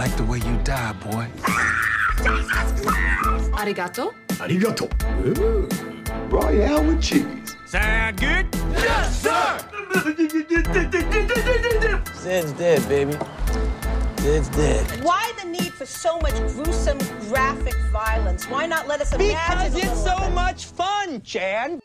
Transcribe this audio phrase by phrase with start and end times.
[0.00, 1.26] like the way you die, boy.
[3.60, 4.14] Arigato.
[4.40, 4.86] Arigato.
[6.32, 7.26] Royale with cheese.
[7.66, 8.46] Sound good?
[8.72, 9.58] Yes, sir!
[12.16, 13.12] Zed's dead, baby.
[14.20, 15.04] Zed's dead.
[15.04, 16.96] Why the need for so much gruesome
[17.28, 18.48] graphic violence?
[18.48, 20.34] Why not let us imagine Because a it's little so of it?
[20.34, 21.78] much fun, Chan.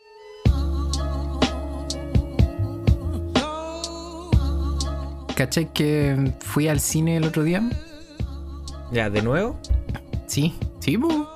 [5.36, 7.60] ¿Cachai que fui al cine el otro día?
[8.92, 9.58] Ya, ¿de nuevo?
[10.26, 11.28] Sí, sí, po.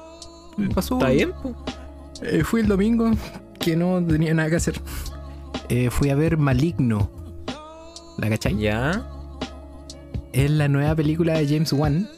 [0.56, 0.95] Me pasó.
[0.95, 1.32] ¿Está bien?
[1.42, 1.54] po?
[2.23, 3.10] Eh, fui el domingo,
[3.59, 4.80] que no tenía nada que hacer.
[5.68, 7.10] Eh, fui a ver Maligno.
[8.18, 8.56] ¿La cachai?
[8.59, 9.06] Ya.
[10.32, 12.09] Es la nueva película de James Wan.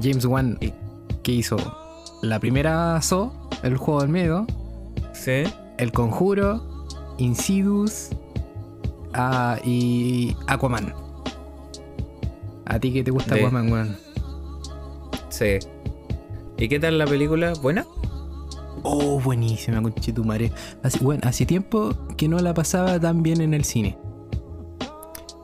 [0.00, 0.72] James Wan, eh,
[1.22, 1.56] que hizo
[2.22, 4.46] la primera So, el juego del miedo,
[5.12, 5.44] Sí.
[5.78, 6.86] El Conjuro,
[7.18, 8.10] Insidious
[9.14, 11.05] ah, y Aquaman.
[12.66, 13.96] ¿A ti que te gusta Aquaman, weón?
[15.28, 15.58] Sí.
[16.58, 17.52] ¿Y qué tal la película?
[17.62, 17.86] ¿Buena?
[18.82, 20.52] Oh, buenísima, conchetumare.
[20.82, 23.98] Hace, bueno, hace tiempo que no la pasaba tan bien en el cine.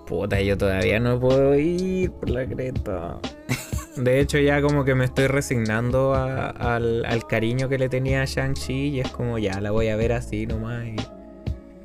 [0.07, 3.19] Puta, yo todavía no puedo ir por la creta.
[3.97, 8.23] De hecho, ya como que me estoy resignando a- al, al cariño que le tenía
[8.23, 10.85] a Shang-Chi y es como ya la voy a ver así nomás.
[10.87, 10.97] y-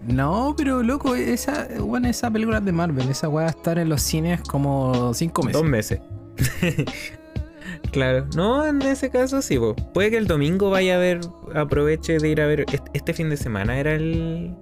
[0.07, 3.77] No, pero loco, esa, bueno, esa película es de Marvel, esa weá va a estar
[3.77, 5.61] en los cines como cinco meses.
[5.61, 5.99] Dos meses.
[7.91, 8.25] claro.
[8.33, 9.75] No, en ese caso sí, po.
[9.93, 11.19] Puede que el domingo vaya a ver,
[11.53, 12.65] aproveche de ir a ver.
[12.93, 14.55] Este, fin de semana era el.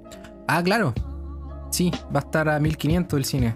[0.48, 0.96] Ah, claro.
[1.70, 3.56] Sí, va a estar a 1500 el cine.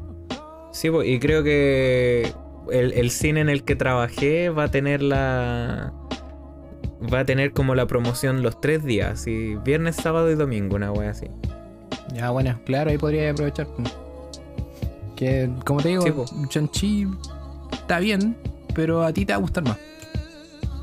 [0.72, 2.32] Sí, po, y creo que
[2.72, 5.92] el, el cine en el que trabajé va a tener la.
[7.12, 10.92] Va a tener como la promoción los tres días, así, viernes, sábado y domingo, una
[10.92, 11.28] wea así.
[12.14, 13.68] Ya, bueno, claro, ahí podría aprovechar.
[15.16, 16.36] Que, como te digo, Sí.
[16.48, 17.08] Chanchi
[17.72, 18.38] está bien,
[18.74, 19.78] pero a ti te va a gustar más.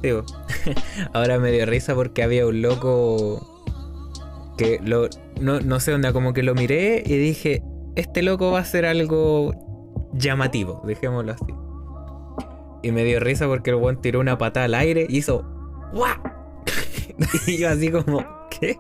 [0.03, 0.25] Digo,
[1.15, 3.57] ahora me dio risa porque había un loco
[4.59, 5.09] que lo,
[5.41, 7.63] no, no sé dónde, como que lo miré y dije,
[7.95, 9.55] este loco va a hacer algo
[10.13, 11.55] llamativo, dejémoslo así.
[12.83, 15.45] Y me dio risa porque el buen tiró una patada al aire y hizo
[15.93, 16.17] ¡Guau!
[17.47, 18.79] y yo así como, ¿qué?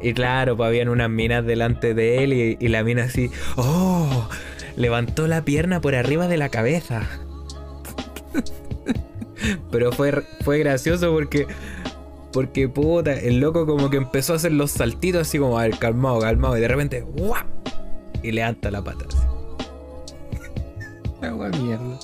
[0.00, 4.28] Y claro, pues habían unas minas delante de él y, y la mina así, ¡oh!
[4.76, 7.02] Levantó la pierna por arriba de la cabeza.
[9.70, 11.46] Pero fue, fue gracioso porque.
[12.32, 15.78] Porque puta, el loco como que empezó a hacer los saltitos así como, a ver,
[15.78, 16.56] calmado, calmado.
[16.56, 17.42] Y de repente, ¡guau!
[18.22, 19.06] Y levanta la pata.
[19.08, 19.18] así.
[21.26, 21.98] Agua mierda.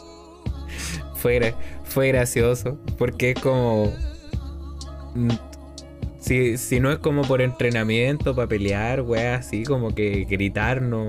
[1.14, 2.78] Fue, fue gracioso.
[2.98, 3.92] Porque es como.
[6.24, 11.06] Si, si no es como por entrenamiento, para pelear, wea, así como que gritar, no.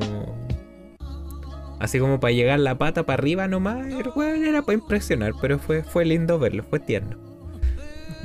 [1.80, 5.58] Así como para llegar la pata para arriba nomás, el weón era para impresionar, pero
[5.58, 7.16] fue, fue lindo verlo, fue tierno.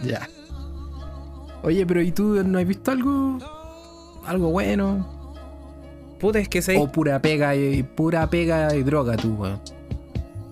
[0.04, 0.28] Ya.
[1.62, 3.38] Oye, pero ¿y tú no has visto algo?
[4.26, 5.06] Algo bueno.
[6.18, 9.60] Puta, es que se O pura pega y pura pega y droga tú, weón.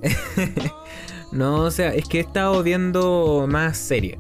[1.33, 4.19] No, o sea, es que he estado viendo más series.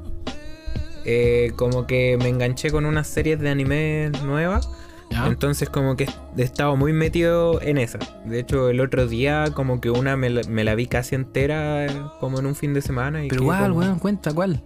[1.10, 4.68] Eh, como que me enganché con unas series de anime nuevas.
[5.10, 5.26] ¿Ya?
[5.26, 7.98] Entonces como que he estado muy metido en esa.
[8.26, 11.86] De hecho, el otro día como que una me la, me la vi casi entera
[11.86, 13.24] eh, como en un fin de semana.
[13.24, 14.62] Y pero igual, como- weón, cuenta cuál.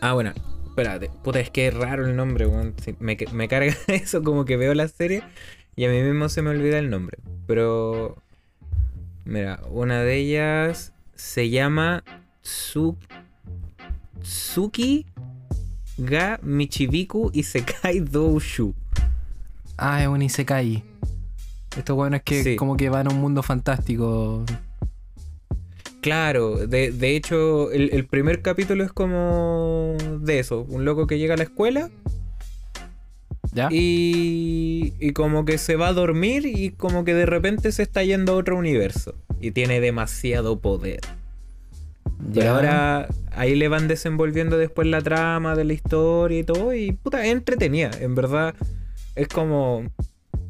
[0.00, 0.32] Ah, bueno.
[0.68, 1.10] Espérate.
[1.22, 2.74] Puta, es que es raro el nombre, weón.
[2.98, 5.22] Me, me carga eso como que veo la serie
[5.76, 7.18] y a mí mismo se me olvida el nombre.
[7.46, 8.16] Pero...
[9.26, 12.02] Mira, una de ellas se llama
[12.42, 12.96] Tsu-
[14.22, 15.06] Tsuki
[15.98, 18.74] ga Michibiku Isekai Doushu.
[19.76, 20.82] Ah, es un Isekai.
[21.76, 22.56] Estos weones que Sí.
[22.56, 24.44] como que van a un mundo fantástico.
[26.00, 31.16] Claro, de, de hecho el, el primer capítulo es como de eso, un loco que
[31.18, 31.90] llega a la escuela
[33.52, 33.68] ¿Ya?
[33.70, 38.02] y, y como que se va a dormir y como que de repente se está
[38.02, 41.00] yendo a otro universo y tiene demasiado poder.
[42.32, 42.52] Y Ya.
[42.52, 47.24] ahora ahí le van desenvolviendo después la trama de la historia y todo y puta,
[47.24, 48.54] es entretenida, en verdad
[49.14, 49.84] es como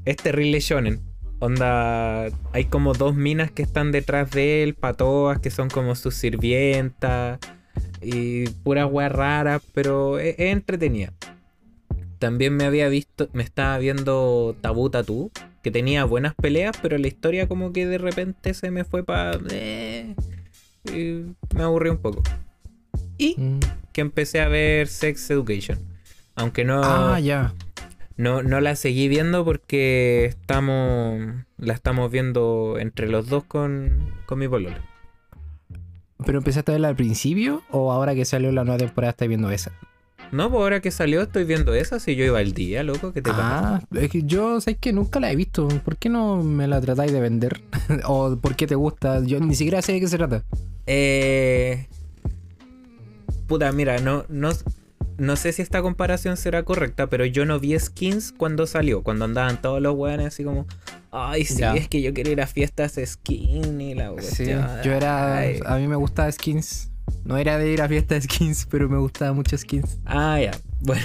[0.05, 1.00] es terrible shonen.
[1.38, 6.14] Onda, hay como dos minas que están detrás de él, patoas que son como sus
[6.14, 7.40] sirvientas
[8.00, 11.12] y puras weas raras, pero es, es entretenida.
[12.20, 15.32] También me había visto, me estaba viendo Tabú Tatú,
[15.62, 19.38] que tenía buenas peleas, pero la historia como que de repente se me fue para...
[20.93, 21.25] y
[21.55, 22.23] me aburrí un poco.
[23.22, 23.60] Y Mm.
[23.92, 25.78] que empecé a ver Sex Education.
[26.34, 27.52] Aunque no, Ah, ya.
[28.16, 31.20] No, no la seguí viendo porque estamos.
[31.58, 34.76] La estamos viendo entre los dos con, con mi pololo.
[36.24, 39.50] ¿Pero empezaste a verla al principio o ahora que salió la nueva temporada estás viendo
[39.50, 39.72] esa?
[40.30, 43.20] No, pues ahora que salió estoy viendo esa, si yo iba al día, loco, ¿qué
[43.20, 43.76] te pasa?
[43.76, 45.69] Ah, es que yo, sé que nunca la he visto.
[45.69, 47.60] ¿Por qué no me la tratáis de vender?
[48.06, 49.22] ¿O por qué te gusta?
[49.24, 50.42] Yo ni siquiera sé de qué se trata.
[50.86, 51.86] Eh.
[53.52, 54.50] Puta, mira, no, no,
[55.19, 59.26] no sé si esta comparación será correcta, pero yo no vi skins cuando salió, cuando
[59.26, 60.66] andaban todos los weones así como.
[61.10, 61.75] Ay, sí, Ya.
[61.75, 64.66] es que yo quiero ir a fiestas skin y la Sí, cuestión.
[64.82, 65.37] yo era.
[65.37, 65.60] Ay.
[65.66, 66.90] A mí me gustaba skins.
[67.25, 69.98] No era de ir a fiesta de skins, pero me gustaba mucho skins.
[70.06, 70.52] Ah, ya.
[70.84, 71.05] Bueno,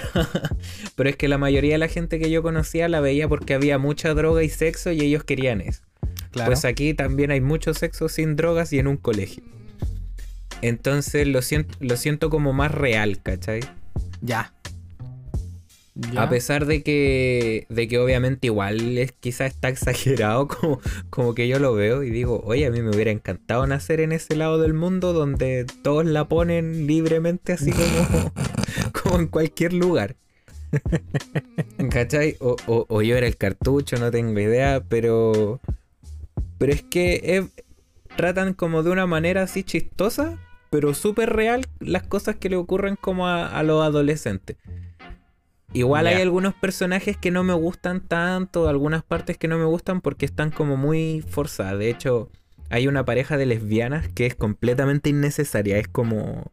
[0.96, 3.78] pero es que la mayoría de la gente que yo conocía la veía porque había
[3.78, 5.84] mucha droga y sexo y ellos querían eso.
[6.32, 6.50] Claro.
[6.50, 9.44] Pues aquí también hay mucho sexo sin drogas y en un colegio.
[10.62, 13.62] Entonces lo siento, lo siento como más real, ¿cachai?
[14.22, 14.54] ya.
[16.14, 16.22] Ya.
[16.22, 21.48] A pesar de que, de que obviamente igual es, quizás está exagerado como, como que
[21.48, 24.60] yo lo veo y digo, oye, a mí me hubiera encantado nacer en ese lado
[24.60, 28.32] del mundo donde todos la ponen libremente así como,
[29.02, 30.16] como en cualquier lugar.
[31.90, 32.36] ¿Cachai?
[32.42, 35.60] O, o- o yo era el cartucho, no tengo idea, pero...
[36.60, 37.64] Pero es que es-
[38.16, 40.38] tratan como de una manera así chistosa,
[40.70, 44.58] pero súper real las cosas que le ocurren como a, a los adolescentes.
[45.74, 50.02] Igual hay algunos personajes que no me gustan tanto, algunas partes que no me gustan
[50.02, 51.78] porque están como muy forzadas.
[51.78, 52.32] De hecho,
[52.70, 55.78] hay una pareja de lesbianas que es completamente innecesaria.
[55.78, 56.52] Es como...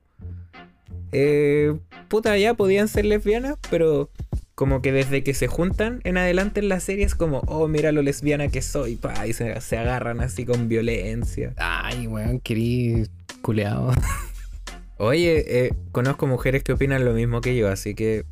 [1.12, 1.78] Eh,
[2.08, 4.10] puta, ya podían ser lesbianas, pero
[4.54, 7.92] como que desde que se juntan en adelante en la serie es como, oh, mira
[7.92, 11.54] lo lesbiana que soy, pa, y se, se agarran así con violencia.
[11.56, 13.06] Ay, weón, querí
[13.42, 13.92] culeado.
[14.96, 18.24] Oye, eh, conozco mujeres que opinan lo mismo que yo, así que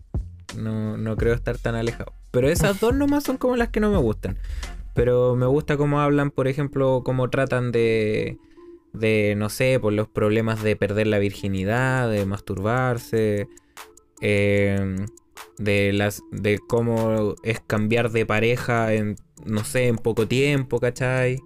[0.56, 2.12] no, no creo estar tan alejado.
[2.30, 4.38] Pero esas dos nomás son como las que no me gustan.
[4.94, 8.38] Pero me gusta cómo hablan, por ejemplo, cómo tratan de,
[8.92, 13.48] de no sé, por los problemas de perder la virginidad, de masturbarse,
[14.20, 14.96] eh,
[15.58, 21.40] de las, de cómo es cambiar de pareja en, no sé, en poco tiempo, ¿cachai?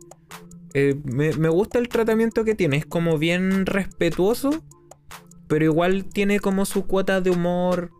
[0.75, 4.63] Eh, me, me gusta el tratamiento que tiene, es como bien respetuoso,
[5.49, 7.91] pero igual tiene como su cuota de humor.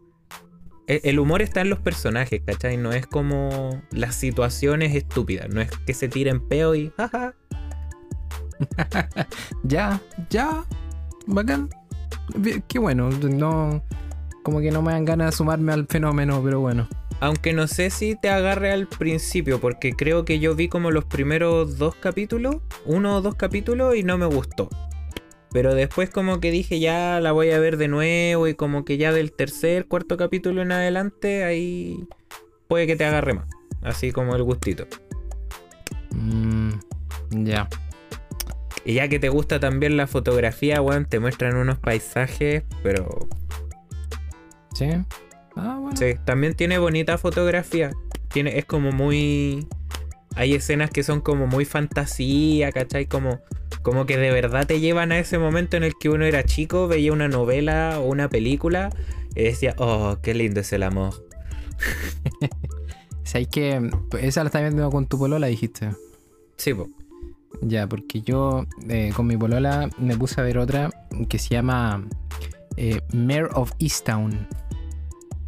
[0.89, 2.77] E- El humor está en los personajes, ¿cachai?
[2.77, 5.49] No es como las situaciones estúpidas.
[5.49, 7.35] No es que se tiren peo y jaja.
[9.65, 10.01] Ya,
[10.31, 10.65] ya.
[11.27, 11.69] Bacán.
[12.69, 13.11] Qué bueno.
[13.11, 13.83] No.
[14.47, 16.89] Como que no me dan ganas de sumarme al fenómeno, pero bueno.
[17.19, 21.05] Aunque no sé si te agarre al principio, porque creo que yo vi como los
[21.05, 24.69] primeros dos capítulos, uno o dos capítulos, y no me gustó.
[25.51, 28.99] Pero después como que dije ya la voy a ver de nuevo y como que
[28.99, 32.07] ya del tercer, cuarto capítulo en adelante, ahí
[32.69, 33.49] puede que te agarre más.
[33.83, 34.87] Así como el gustito.
[36.13, 36.71] Mm,
[37.31, 37.69] ya.
[38.85, 43.27] Y ya que te gusta también la fotografía, weón, te muestran unos paisajes, pero
[44.77, 44.85] ¿Sí?
[45.57, 45.97] Ah, bueno.
[45.97, 47.93] sí, también tiene bonita fotografía.
[48.29, 49.67] Tiene, es como muy...
[50.35, 53.07] Hay escenas que son como muy fantasía, ¿cachai?
[53.07, 53.41] Como,
[53.81, 56.89] como que de verdad te llevan a ese momento en el que uno era chico,
[56.89, 58.91] veía una novela o una película
[59.35, 61.27] y decía, oh, qué lindo es el amor.
[63.25, 63.91] ¿Sabes que
[64.21, 65.89] Esa la estás viendo con tu polola, dijiste.
[66.59, 66.91] Sí, po.
[67.63, 70.91] Ya, porque yo eh, con mi polola me puse a ver otra
[71.31, 72.05] que se llama
[72.77, 74.47] eh, Mayor of Easttown.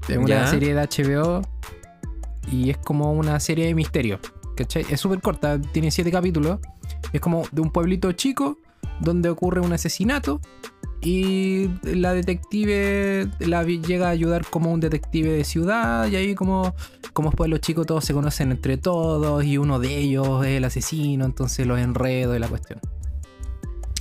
[0.08, 0.46] Es una Ya.
[0.46, 1.42] serie de HBO
[2.50, 4.18] y es como una serie de misterio.
[4.56, 4.84] ¿cachai?
[4.90, 6.58] Es súper corta, tiene siete capítulos.
[7.12, 8.58] Es como de un pueblito chico
[9.00, 10.40] donde ocurre un asesinato
[11.00, 16.74] y la detective la llega a ayudar como un detective de ciudad y ahí como
[17.12, 20.64] como después los chicos todos se conocen entre todos y uno de ellos es el
[20.64, 22.80] asesino, entonces los enredos y la cuestión.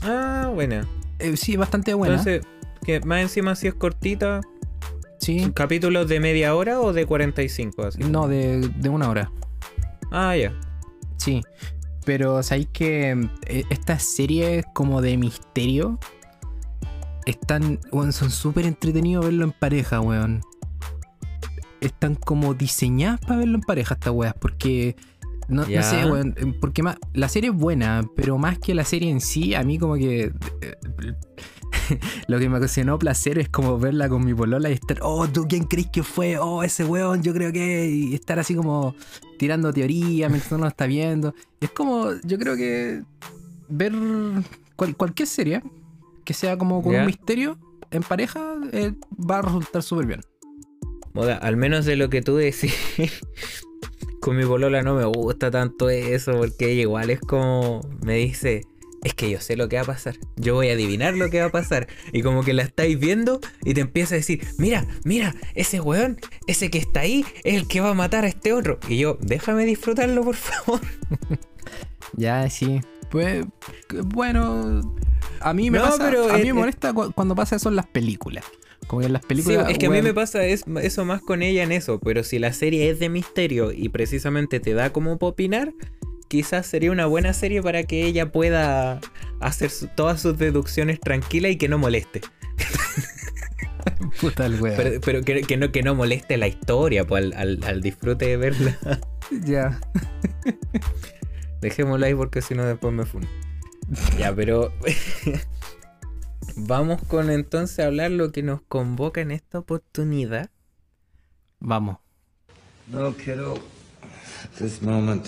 [0.01, 0.87] Ah, buena.
[1.19, 2.15] Eh, sí, bastante buena.
[2.15, 2.41] Entonces,
[2.83, 4.41] que más encima si es cortita,
[5.27, 5.51] sí.
[5.53, 7.83] ¿capítulos de media hora o de 45?
[7.83, 7.99] Así?
[8.03, 9.31] No, de, de una hora.
[10.11, 10.53] Ah, ya.
[11.17, 11.43] Sí.
[12.05, 15.99] Pero sabéis que eh, estas series como de misterio
[17.25, 20.41] están, weón, son súper entretenidos verlo en pareja, weón.
[21.81, 24.95] Están como diseñadas para verlo en pareja estas weas, porque
[25.49, 29.21] no, sé, weón, porque más, la serie es buena, pero más que la serie en
[29.21, 30.31] sí, a mí como que
[30.61, 30.75] eh,
[32.27, 35.47] lo que me ocasionó placer es como verla con mi polola y estar, oh, ¿tú
[35.47, 36.37] quién crees que fue?
[36.37, 37.87] Oh, ese weón, yo creo que...
[37.87, 38.95] Y estar así como
[39.37, 41.33] tirando teoría mientras uno lo está viendo.
[41.61, 43.03] Es como, yo creo que
[43.69, 43.93] ver
[44.75, 45.61] cual- cualquier serie
[46.25, 47.57] que sea como con un misterio
[47.91, 50.21] en pareja eh, va a resultar súper bien.
[51.13, 52.75] Moda, al menos de lo que tú decís.
[54.19, 57.81] con mi polola no me gusta tanto eso, porque ella igual es como.
[58.03, 58.65] Me dice.
[59.03, 60.15] Es que yo sé lo que va a pasar.
[60.35, 61.87] Yo voy a adivinar lo que va a pasar.
[62.11, 66.17] Y como que la estáis viendo y te empieza a decir, mira, mira, ese weón,
[66.47, 68.79] ese que está ahí, es el que va a matar a este otro.
[68.89, 70.81] Y yo, déjame disfrutarlo, por favor.
[72.15, 72.79] Ya, sí.
[73.11, 73.45] Pues,
[74.05, 74.81] bueno.
[75.39, 77.75] A mí me No, pasa, pero, a mí me molesta cu- cuando pasa eso en
[77.75, 78.43] las películas.
[78.87, 79.69] Como en las Sí, películas.
[79.69, 82.39] es que a mí me pasa es- eso más con ella en eso, pero si
[82.39, 85.73] la serie es de misterio y precisamente te da como para opinar,
[86.27, 88.99] quizás sería una buena serie para que ella pueda
[89.39, 92.21] hacer su- todas sus deducciones tranquila y que no moleste.
[94.21, 94.75] Puta el weón.
[94.77, 98.25] Pero, pero que, que no, que no moleste la historia, pues al, al- al disfrute
[98.27, 98.77] de verla.
[99.43, 99.81] Ya.
[101.61, 103.27] Dejémosla ahí porque si no después me funo.
[104.17, 104.71] Ya, pero
[106.55, 110.49] vamos con entonces a hablar lo que nos convoca en esta oportunidad.
[111.59, 111.97] Vamos.
[112.87, 113.59] No, kiddo.
[114.57, 115.27] This moment.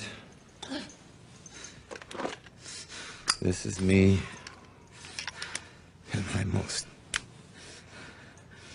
[3.41, 4.19] This is me.
[6.13, 6.87] At my most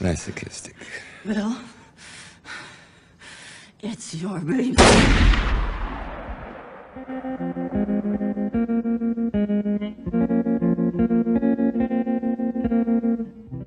[0.01, 0.77] masochistic.
[1.25, 1.57] Bill,
[3.83, 4.77] it's your baby.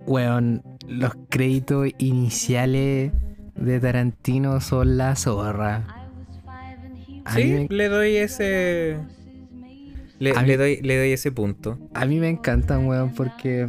[0.06, 3.12] Weón, los créditos iniciales
[3.56, 5.86] de Tarantino son la zorra.
[7.36, 8.98] Sí, me- le doy ese.
[10.20, 11.78] Le, mí- doy, le doy ese punto.
[11.94, 13.68] A mí me encantan, weón, porque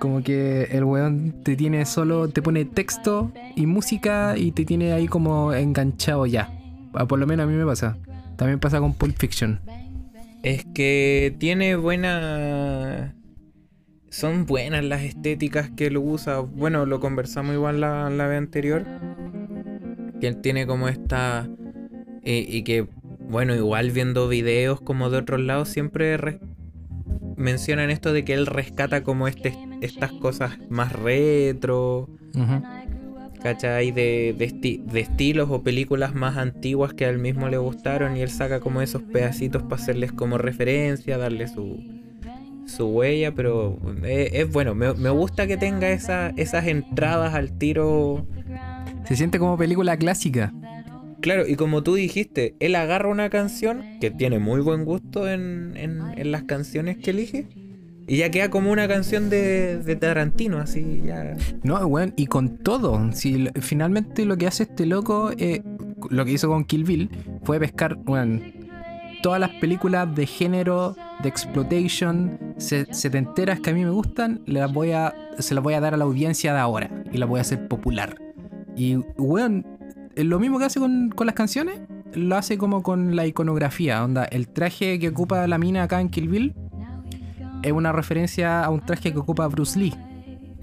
[0.00, 4.92] como que el weón te tiene solo, te pone texto y música y te tiene
[4.92, 6.50] ahí como enganchado ya.
[6.94, 7.96] Ah, Por lo menos a mí me pasa.
[8.36, 9.60] También pasa con Pulp Fiction.
[10.42, 13.14] Es que tiene buena.
[14.10, 16.38] Son buenas las estéticas que lo usa.
[16.40, 18.84] Bueno, lo conversamos igual la, la vez anterior.
[20.20, 21.48] Que él tiene como esta.
[22.22, 22.86] eh, y que,
[23.28, 26.40] bueno, igual viendo videos como de otros lados, siempre re-
[27.36, 32.08] mencionan esto de que él rescata como este, estas cosas más retro.
[32.34, 32.62] Ujú.
[33.42, 33.92] ¿Cachai?
[33.92, 38.16] De, de, esti- de estilos o películas más antiguas que a él mismo le gustaron
[38.16, 41.84] y él saca como esos pedacitos para hacerles como referencia, darle su,
[42.66, 47.56] su huella, pero es, es bueno, me, me gusta que tenga esa, esas entradas al
[47.56, 48.26] tiro.
[49.04, 50.52] Se siente como película clásica.
[51.20, 55.72] Claro, y como tú dijiste, él agarra una canción que tiene muy buen gusto en,
[55.76, 57.46] en- las canciones que elige
[58.06, 61.36] y ya queda como una canción de, de Tarantino, así ya.
[61.62, 63.12] No, weón, y con todo.
[63.12, 65.62] Si finalmente lo que hace este loco, eh,
[66.08, 67.10] lo que hizo con Kill Bill,
[67.42, 68.42] fue pescar, weón,
[69.22, 74.72] todas las películas de género, de exploitation, se- setenteras que a mí me gustan, las
[74.72, 77.38] voy a, se las voy a dar a la audiencia de ahora y las voy
[77.38, 78.16] a hacer popular.
[78.76, 79.66] Y, weón,
[80.24, 81.80] lo mismo que hace con, con las canciones,
[82.14, 84.04] lo hace como con la iconografía.
[84.04, 86.54] Onda, el traje que ocupa la mina acá en Kill Bill
[87.62, 89.94] es una referencia a un traje que ocupa Bruce Lee.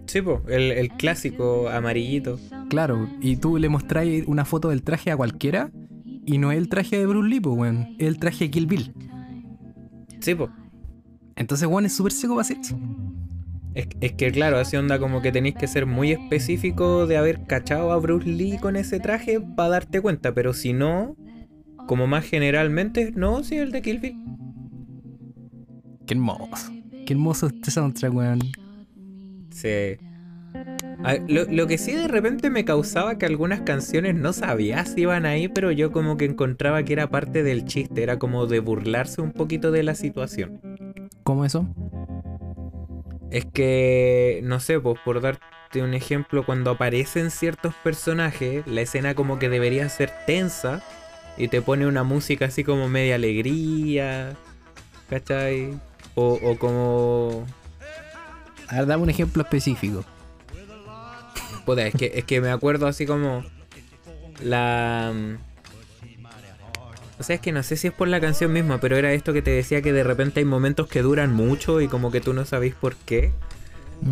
[0.07, 2.39] Sí, po, el, el clásico amarillito.
[2.69, 5.71] Claro, y tú le mostrás una foto del traje a cualquiera
[6.25, 7.95] y no es el traje de Bruce Lee, pues, weón.
[7.97, 8.93] Es el traje de Kill Bill.
[10.19, 10.49] Sí, po.
[11.35, 12.77] Entonces, weón, es súper seco para hacer eso.
[13.75, 17.45] Es, es que claro, así onda como que tenéis que ser muy específico de haber
[17.45, 21.15] cachado a Bruce Lee con ese traje para darte cuenta, pero si no,
[21.85, 24.17] como más generalmente, no, sí, el de Kill Bill.
[26.07, 26.71] Qué hermoso.
[27.05, 28.39] Qué hermoso este soundtrack, weón.
[29.51, 29.97] Sí.
[31.03, 35.01] Ah, Lo, lo que sí de repente me causaba que algunas canciones no sabía si
[35.01, 38.59] iban ahí, pero yo como que encontraba que era parte del chiste, era como de
[38.59, 40.61] burlarse un poquito de la situación.
[41.23, 41.67] ¿Cómo eso?
[43.35, 49.13] Es que, no sé, pues por darte un ejemplo, cuando aparecen ciertos personajes, la escena
[49.13, 50.81] como que debería ser tensa
[51.35, 54.37] y te pone una música así como media alegría,
[55.09, 55.77] ¿cachai?
[56.15, 57.45] O, o como...
[58.69, 60.05] A ver, dame un ejemplo específico.
[61.65, 63.43] Puta, es que, es que me acuerdo así como
[64.41, 65.13] la...
[67.17, 69.31] O sea, es que no sé si es por la canción misma, pero era esto
[69.33, 72.33] que te decía que de repente hay momentos que duran mucho y como que tú
[72.33, 73.31] no sabéis por qué.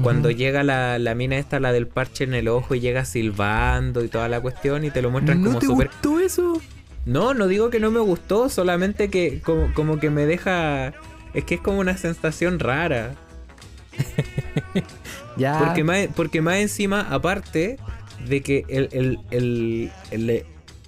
[0.02, 4.04] Cuando llega la, la mina esta, la del parche en el ojo, y llega silbando
[4.04, 5.88] y toda la cuestión, y te lo muestran ¿No como te súper.
[5.88, 6.62] gustó eso?
[7.06, 10.94] No, no digo que no me gustó, solamente que como, como que me deja.
[11.34, 13.16] Es que es como una sensación rara.
[15.36, 15.58] Ya.
[15.58, 17.78] Porque, más, porque más encima, aparte
[18.28, 20.46] de que el, el, el,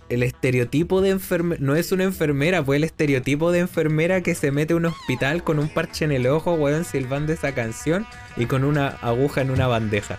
[0.10, 1.62] el- estereotipo de enfermera.
[1.64, 5.44] No es una enfermera, pues el estereotipo de enfermera que se mete a un hospital
[5.44, 8.06] con un parche en el ojo, weón, silbando esa canción
[8.38, 10.18] y con una aguja en una bandeja.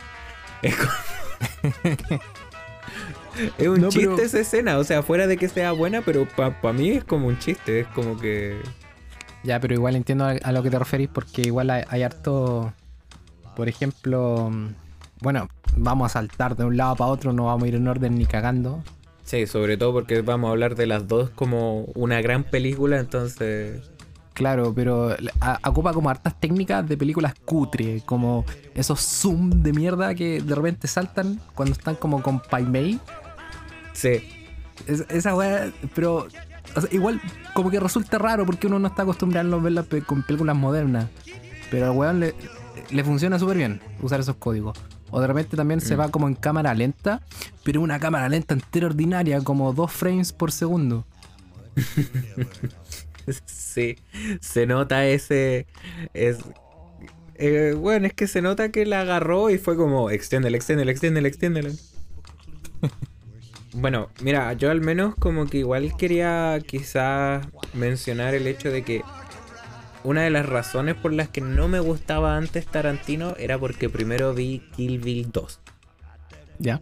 [0.62, 2.20] Es como-
[3.58, 6.26] Es un No, chiste pero- esa escena, o sea, fuera de que sea buena, pero
[6.26, 8.56] para mí es como un chiste, es como que...
[9.44, 12.72] Ya, pero igual entiendo a, a lo que te referís porque igual hay, hay harto.
[13.54, 14.48] Por ejemplo.
[14.50, 14.68] mm,
[15.20, 18.16] Bueno, vamos a saltar de un lado para otro, no vamos a ir en orden
[18.16, 18.82] ni cagando.
[19.26, 23.82] Sí, sobre todo porque vamos a hablar de las dos como una gran película, entonces...
[24.34, 30.14] Claro, pero a- ocupa como hartas técnicas de películas cutre, como esos zoom de mierda
[30.14, 33.00] que de repente saltan cuando están como con Pai Mei.
[33.94, 34.20] Sí,
[34.86, 36.28] Es- esa weá, pero
[36.76, 37.20] o sea, igual
[37.54, 41.06] como que resulta raro porque uno no está acostumbrado a verlas con películas modernas.
[41.70, 42.34] Pero al weón le,
[42.90, 44.78] le funciona súper bien usar esos códigos.
[45.10, 47.22] O de repente también se va como en cámara lenta,
[47.62, 51.06] pero una cámara lenta entera ordinaria, como dos frames por segundo.
[53.46, 53.96] sí,
[54.40, 55.66] se nota ese...
[56.12, 56.38] Es,
[57.38, 61.28] eh, bueno, es que se nota que la agarró y fue como, extiéndele, extiéndele, extiéndele,
[61.28, 61.72] extiéndele.
[63.74, 69.02] bueno, mira, yo al menos como que igual quería quizás mencionar el hecho de que
[70.06, 74.32] una de las razones por las que no me gustaba antes Tarantino era porque primero
[74.34, 75.60] vi Kill Bill 2.
[76.58, 76.80] ¿Ya?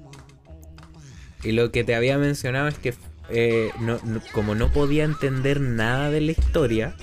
[1.43, 2.95] Y lo que te había mencionado es que
[3.31, 6.95] eh, no- no- como no podía entender nada de la historia,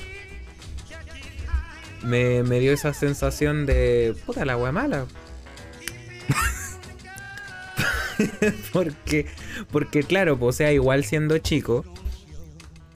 [2.03, 5.05] me, me dio esa sensación de puta la wea mala.
[8.73, 9.25] porque,
[9.71, 11.85] porque claro, pues, o sea, igual siendo chico,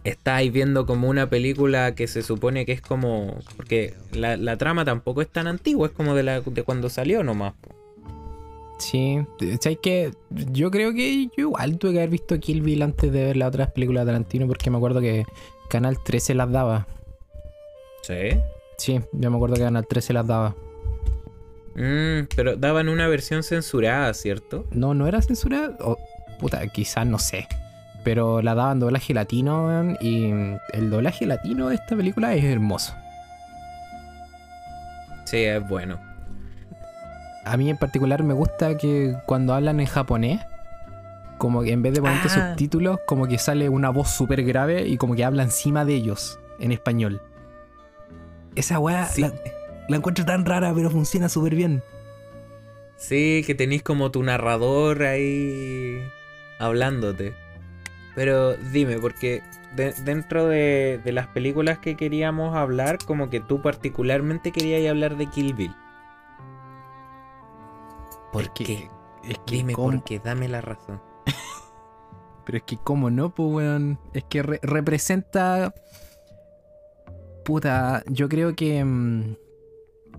[0.05, 3.39] estáis viendo como una película que se supone que es como.
[3.57, 7.23] Porque la, la trama tampoco es tan antigua, es como de, la, de cuando salió
[7.23, 7.53] nomás.
[8.77, 9.19] Sí,
[9.61, 13.23] ¿sabes que Yo creo que yo igual tuve que haber visto Kill Bill antes de
[13.23, 15.25] ver las otras películas de Tarantino porque me acuerdo que
[15.69, 16.87] Canal 13 las daba.
[18.03, 18.37] Sí.
[18.77, 20.55] Sí, yo me acuerdo que Canal 13 las daba.
[21.75, 24.65] Mm, pero daban una versión censurada, ¿cierto?
[24.71, 25.75] No, no era censura.
[25.79, 25.97] O,
[26.39, 27.47] puta, quizás no sé.
[28.05, 30.29] Pero la daban doblaje latino, weón, y
[30.71, 32.93] el doblaje latino de esta película es hermoso.
[35.25, 35.99] Sí, es bueno.
[37.45, 40.39] A mí en particular me gusta que cuando hablan en japonés,
[41.37, 42.49] como que en vez de ponerte Ah.
[42.51, 46.39] subtítulos, como que sale una voz súper grave y como que habla encima de ellos
[46.59, 47.21] en español.
[48.55, 49.21] Esa weá Sí.
[49.21, 49.33] la,
[49.89, 51.83] la encuentro tan rara, pero funciona súper bien.
[52.97, 55.99] Sí, que tenéis como tu narrador ahí
[56.59, 57.33] hablándote.
[58.15, 59.43] Pero dime, porque
[59.75, 65.17] de- dentro de, de las películas que queríamos hablar, como que tú particularmente querías hablar
[65.17, 65.75] de Kill Bill.
[68.31, 68.89] ¿Por Es que- qué?
[69.23, 71.01] Es que Dime cómo- por qué, dame la razón.
[72.45, 73.99] Pero es que cómo no, pues weón.
[74.13, 75.73] Es que re- representa.
[77.43, 78.83] Puta, yo creo que.
[78.83, 79.35] mm,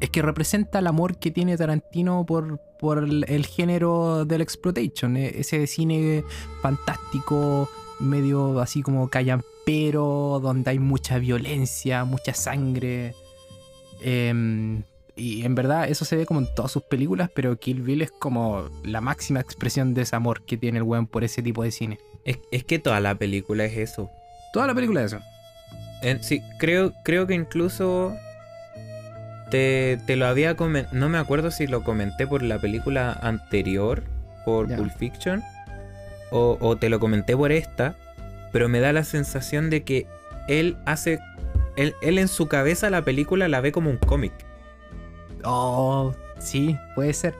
[0.00, 5.16] es que representa el amor que tiene Tarantino por, por el, el género del exploitation.
[5.16, 6.24] eh, Ese cine
[6.62, 7.68] fantástico,
[8.00, 13.14] medio así como callampero, donde hay mucha violencia, mucha sangre.
[14.00, 14.82] Em,
[15.14, 18.10] y en verdad eso se ve como en todas sus películas, pero Kill Bill es
[18.10, 21.70] como la máxima expresión de ese amor que tiene el weón por ese tipo de
[21.70, 21.98] cine.
[22.24, 24.10] Es, es que toda la película es eso.
[24.52, 25.22] Toda la película es eso.
[26.20, 28.14] Sí, creo, creo que incluso
[29.50, 30.96] te, te lo había comentado.
[30.96, 34.04] No me acuerdo si lo comenté por la película anterior,
[34.44, 34.76] por Ya.
[34.76, 35.42] Pulp Fiction,
[36.30, 37.96] o, o te lo comenté por esta,
[38.52, 40.06] pero me da la sensación de que
[40.48, 41.18] él hace.
[41.76, 44.32] Él, él en su cabeza la película la ve como un cómic.
[45.44, 47.34] Oh, sí, puede ser.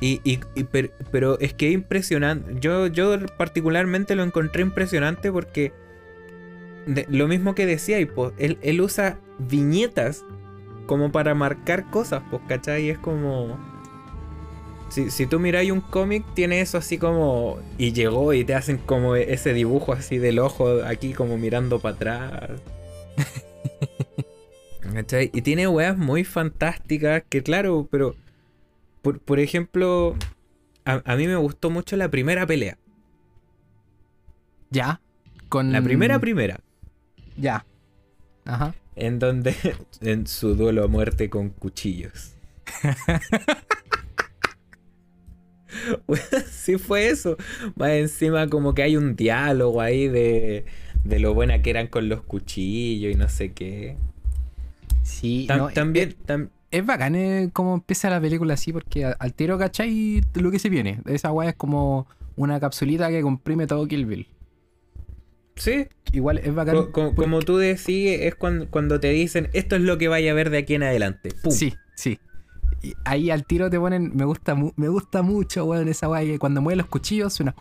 [0.00, 2.54] Y, y- y per- pero es que es impresionante.
[2.58, 5.72] Yo, yo particularmente lo encontré impresionante porque
[6.86, 10.24] de- lo mismo que decía, y pues, él, él usa viñetas
[10.86, 12.86] como para marcar cosas, pues, ¿cachai?
[12.86, 13.58] Y es como.
[14.90, 17.60] Si, si tú miráis un cómic, tiene eso así como.
[17.78, 21.94] Y llegó y te hacen como ese dibujo así del ojo aquí, como mirando para
[21.94, 22.50] atrás.
[24.92, 25.30] ¿Cachai?
[25.32, 28.16] Y tiene weas muy fantásticas que, claro, pero.
[29.00, 30.16] Por, por ejemplo,
[30.84, 32.76] a, a mí me gustó mucho la primera pelea.
[34.70, 35.00] Ya.
[35.48, 35.72] Con.
[35.72, 36.60] La primera, primera.
[37.36, 37.64] Ya.
[38.44, 38.74] Ajá.
[38.96, 39.54] En donde.
[40.00, 42.34] En su duelo a muerte con cuchillos.
[46.50, 47.36] sí fue eso.
[47.76, 50.64] Más encima como que hay un diálogo ahí de,
[51.04, 53.96] de lo buena que eran con los cuchillos y no sé qué.
[55.02, 59.34] Sí, Tam- no, también, tam- Es bacán eh, cómo empieza la película así, porque al
[59.34, 60.20] tiro, ¿cachai?
[60.34, 61.00] Lo que se viene.
[61.06, 62.06] Esa weá es como
[62.36, 64.26] una capsulita que comprime todo Kill Bill.
[65.56, 66.74] sí, Igual es bacán.
[66.76, 70.08] co- co- porque- como tú decís, es cuando, cuando te dicen esto es lo que
[70.08, 71.30] vaya a ver de aquí en adelante.
[71.42, 71.52] ¡Pum!
[71.52, 72.18] Sí, sí.
[72.82, 76.38] Y ahí al tiro te ponen, me gusta, me gusta mucho, weón, esa weá que
[76.38, 77.54] cuando mueve los cuchillos suena.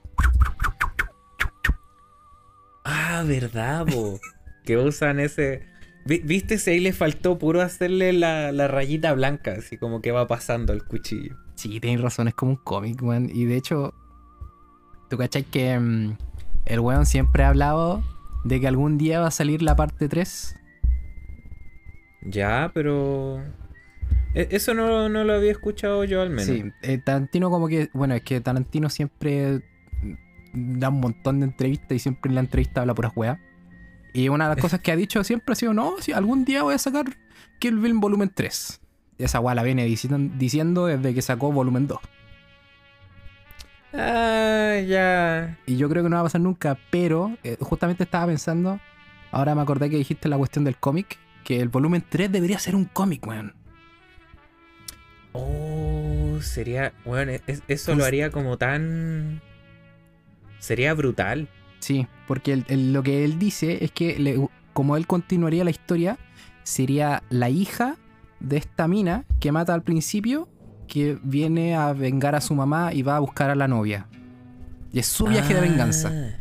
[2.83, 4.19] Ah, verdad, po.
[4.65, 5.63] que usan ese.
[6.05, 9.55] Vi- ¿Viste si ahí le faltó puro hacerle la, la rayita blanca?
[9.57, 11.35] Así como que va pasando el cuchillo.
[11.55, 13.29] Sí, tenéis razón, es como un cómic, weón.
[13.31, 13.93] Y de hecho,
[15.09, 16.17] tú cachai que mm,
[16.65, 18.01] el weón siempre ha hablado
[18.45, 20.55] de que algún día va a salir la parte 3.
[22.21, 23.43] Ya, pero.
[24.33, 26.45] E- Eso no, no lo había escuchado yo al menos.
[26.45, 29.61] Sí, eh, Tarantino como que, bueno, es que Tarantino siempre
[30.53, 33.39] da un montón de entrevistas y siempre en la entrevista habla puras weas.
[34.13, 36.63] Y una de las cosas que ha dicho siempre ha sido, no, si algún día
[36.63, 37.05] voy a sacar
[37.59, 38.81] Kill Bill volumen 3.
[39.17, 41.99] Y esa wea la viene diciendo, diciendo desde que sacó volumen 2.
[43.93, 45.57] Ah, ya.
[45.65, 48.79] Y yo creo que no va a pasar nunca, pero eh, justamente estaba pensando,
[49.31, 52.75] ahora me acordé que dijiste la cuestión del cómic, que el volumen 3 debería ser
[52.75, 53.55] un cómic, weón.
[55.33, 56.93] Oh, sería.
[57.05, 59.41] Bueno, es- eso lo Pues- haría como tan.
[60.59, 61.47] Sería brutal.
[61.79, 65.69] Sí, porque el- el- lo que él dice es que le- como él continuaría la
[65.69, 66.17] historia,
[66.63, 67.95] sería la hija
[68.39, 70.49] de esta mina que mata al principio,
[70.87, 74.07] que viene a vengar a su mamá y va a buscar a la novia.
[74.91, 76.11] Y es su viaje de venganza.
[76.11, 76.35] Ah,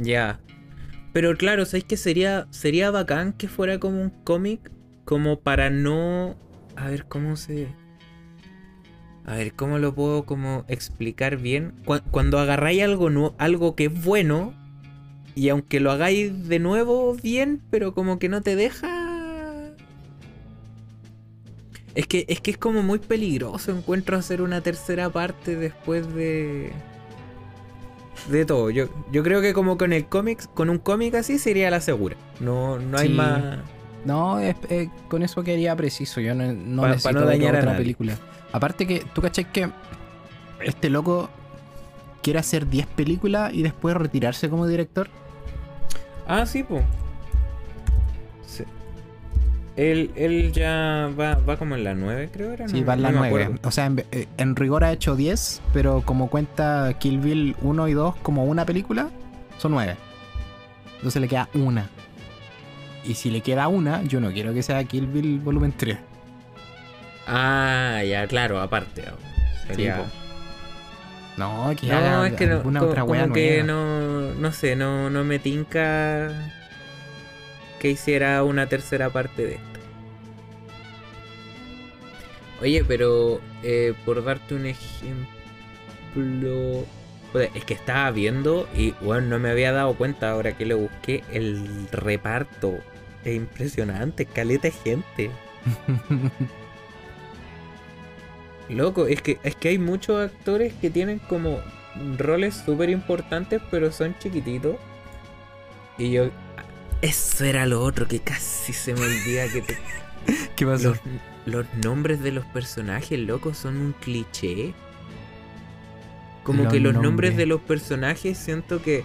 [0.00, 0.40] Ya.
[1.12, 4.70] Pero claro, ¿sabes que sería, sería bacán que fuera como un cómic?
[5.04, 6.36] Como para no.
[6.76, 7.68] A ver, ¿cómo se.?
[9.24, 11.74] A ver, ¿cómo lo puedo como explicar bien?
[11.84, 14.52] Cu- Cuando agarráis algo, nu- algo que es bueno,
[15.34, 18.88] y aunque lo hagáis de nuevo bien, pero como que no te deja.
[21.94, 26.72] Es que, es que es como muy peligroso, encuentro hacer una tercera parte después de
[28.30, 28.70] de todo.
[28.70, 32.16] Yo, yo creo que como con el cómic, con un cómic así sería la segura.
[32.40, 33.14] No, no hay Sí.
[33.14, 33.58] más.
[34.04, 36.20] No, es- eh, con eso quería preciso.
[36.20, 37.78] Yo no, no Pa- pa necesito no dañar a otra nadie.
[37.84, 38.16] película.
[38.52, 39.70] Aparte que, ¿tú cachai que
[40.64, 41.30] este loco
[42.22, 45.08] quiere hacer 10 películas y después retirarse como director?
[46.26, 46.84] Ah, sí, pues.
[49.74, 52.68] Él, él ya va, va como en la 9, creo era.
[52.68, 53.44] Sí, no- va en la no me 9.
[53.46, 53.66] acuerdo.
[53.68, 57.88] O sea, en, eh, en rigor ha hecho 10, pero como cuenta Kill Bill 1
[57.88, 59.08] y 2 como una película,
[59.56, 59.96] son 9.
[60.96, 61.88] Entonces le queda una.
[63.04, 65.98] Y si le queda una, yo no quiero que sea Kill Bill volumen 3.
[67.26, 69.04] Ah, ya, claro, aparte.
[69.66, 70.04] Sería- po.
[71.38, 75.24] No, que No, haga es que no, otra como que no, no sé, no, no
[75.24, 76.30] me tinca
[77.80, 79.80] que hiciera una tercera parte de esto.
[82.60, 85.26] Oye, pero eh, por darte un ejemplo,
[87.54, 91.24] es que estaba viendo y bueno, no me había dado cuenta ahora que lo busqué,
[91.32, 92.74] el reparto
[93.24, 95.30] es impresionante, caleta de gente.
[98.68, 101.60] Loco, es que, es que hay muchos actores que tienen como
[102.18, 104.76] roles súper importantes, pero son chiquititos.
[105.98, 106.30] Y yo.
[107.02, 109.78] Eso era lo otro, que casi se me olvida que te-
[110.56, 110.90] ¿Qué pasó?
[110.90, 110.98] los,
[111.44, 114.72] los nombres de los personajes, loco, son un cliché.
[116.44, 117.36] Como Los que los nombres nombres.
[117.36, 119.04] de los personajes siento que.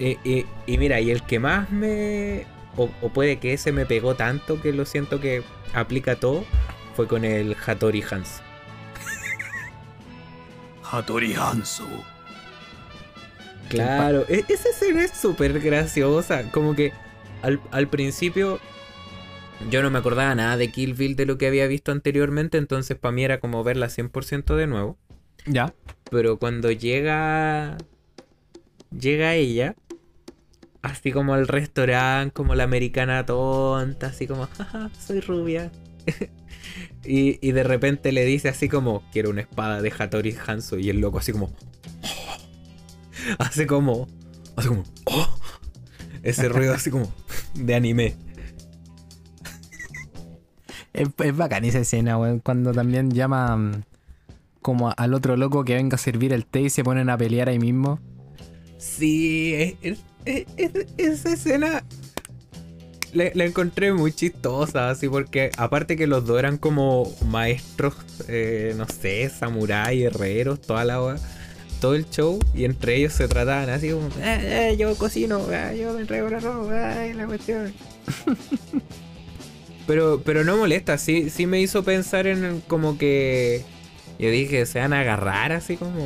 [0.00, 2.46] eh, eh, y mira, y el que más me.
[2.78, 5.42] O, o puede que ese me pegó tanto que lo siento que
[5.74, 6.46] aplica todo.
[6.96, 8.40] Fue con el Hattori Hans.
[10.90, 11.86] Hattori Hanzo.
[13.68, 16.50] Claro, e- esa escena es súper graciosa.
[16.50, 16.92] Como que
[17.42, 18.58] al, al principio
[19.70, 22.96] yo no me acordaba nada de Kill Bill de lo que había visto anteriormente, entonces
[22.96, 24.96] para mí era como verla 100% de nuevo.
[25.46, 25.74] Ya.
[26.10, 27.76] Pero cuando llega.
[28.90, 29.74] Llega ella.
[30.82, 35.72] Así como al restaurante, como la americana tonta, así como, jaja, soy rubia.
[37.04, 40.78] y, y de repente le dice así como, quiero una espada de Hattori Hanzo.
[40.78, 41.50] Y el loco así como.
[43.38, 44.08] hace como.
[44.56, 44.84] Hace como.
[45.06, 45.28] "Oh".
[46.22, 47.12] Ese ruido así como
[47.54, 48.16] de anime.
[50.92, 52.40] Es, es bacán esa escena, weón.
[52.40, 53.82] Cuando también llama mm,
[54.62, 57.48] como al otro loco que venga a servir el té y se ponen a pelear
[57.48, 58.00] ahí mismo.
[58.78, 59.98] Sí, es- es-
[60.56, 61.84] es- esa escena
[63.12, 67.94] la, encontré muy chistosa, así porque aparte que los dos eran como maestros,
[68.28, 71.16] eh, no sé, samurái, herreros, toda la
[71.80, 75.72] todo el show, y entre ellos se trataban así como, "Eh, eh, yo cocino, ah,
[75.72, 76.72] yo me entrego la ropa,
[77.14, 77.72] la cuestión.
[79.86, 83.62] pero, pero no molesta, sí, sí me hizo pensar en como que
[84.18, 86.04] yo dije, se van a agarrar así como,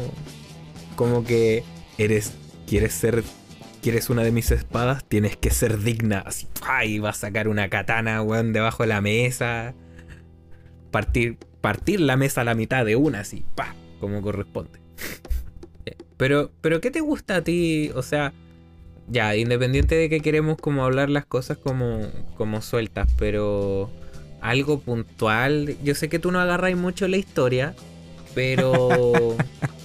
[0.95, 1.65] como que
[1.99, 2.33] eres,
[2.67, 3.25] quieres ser
[3.83, 5.05] ¿Quieres una de mis espadas?
[5.05, 6.21] Tienes que ser digna.
[6.21, 7.01] Así, ¡ay!
[7.01, 9.75] Va a sacar una katana, weón, debajo de la mesa.
[10.92, 14.79] Partir, partir la mesa a la mitad de una así, pa, como corresponde.
[15.85, 17.90] Eh, pero, pero ¿qué te gusta a ti?
[17.97, 18.33] O sea,
[19.09, 22.03] ya, independiente de que queremos como hablar las cosas como,
[22.37, 23.90] como sueltas, pero
[24.40, 25.75] algo puntual.
[25.83, 27.75] Yo sé que tú no agarras mucho la historia,
[28.33, 29.37] pero.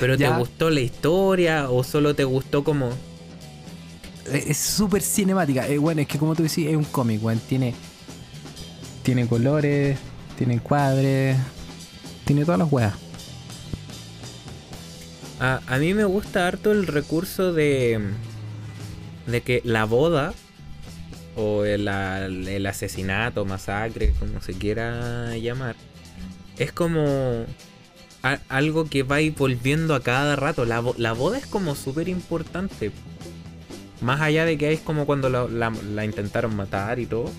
[0.00, 2.88] pero ¿te gustó la historia o solo te gustó como.
[4.32, 5.66] Eh, Es súper cinemática.
[5.68, 7.40] Eh, bueno, es que como tú decís, es un cómic, weón.
[7.48, 7.74] Tiene,
[9.02, 9.98] tiene colores,
[10.36, 11.36] tiene encuadres,
[12.24, 12.94] tiene todas las weas.
[15.40, 18.00] A, a mí me gusta harto el recurso de.
[19.26, 20.32] de que la boda.
[21.36, 25.74] O el, el asesinato, masacre, como se quiera llamar.
[26.58, 27.44] Es como.
[28.24, 30.64] A- algo que va a ir volviendo a cada rato.
[30.64, 32.90] La, la boda es como súper importante.
[34.00, 37.30] Más allá de que es como cuando la, la- la intentaron matar y todo.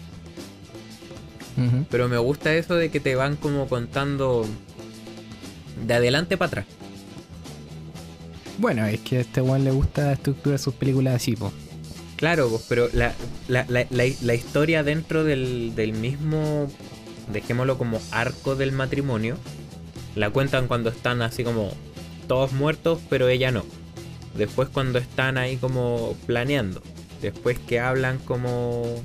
[1.89, 4.45] Pero me gusta eso de que te van como contando.
[5.85, 6.65] De adelante para atrás.
[8.57, 11.51] Bueno, es que a este weón le gusta estructurar sus películas así, po.
[12.15, 13.13] Claro, pues, pero la,
[13.49, 16.71] la, la, la, la historia dentro del, del mismo,
[17.33, 19.37] dejémoslo como arco del matrimonio,
[20.15, 21.71] la cuentan cuando están así como
[22.27, 23.63] todos muertos, pero ella no.
[24.35, 26.81] Después cuando están ahí como planeando.
[27.21, 29.03] Después que hablan como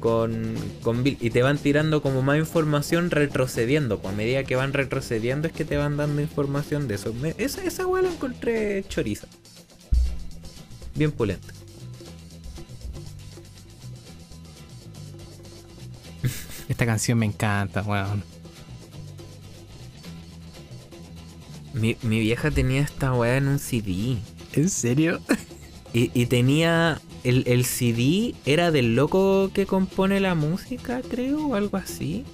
[0.00, 1.16] con, con Bill.
[1.20, 3.98] Y te van tirando como más información retrocediendo.
[3.98, 7.14] Pues a medida que van retrocediendo es que te van dando información de eso.
[7.38, 9.26] Esa, esa weá la encontré choriza.
[10.94, 11.52] Bien pulenta.
[16.68, 18.35] Esta canción me encanta, weón.
[21.76, 24.16] Mi, mi vieja tenía esta weá en un CD.
[24.54, 25.20] ¿En serio?
[25.92, 27.00] Y, y tenía.
[27.22, 32.24] El, el CD era del loco que compone la música, creo, o algo así.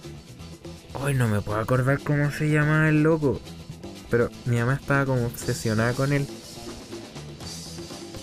[1.03, 3.41] Ay, no me puedo acordar cómo se llama el loco.
[4.11, 6.27] Pero mi mamá estaba como obsesionada con él.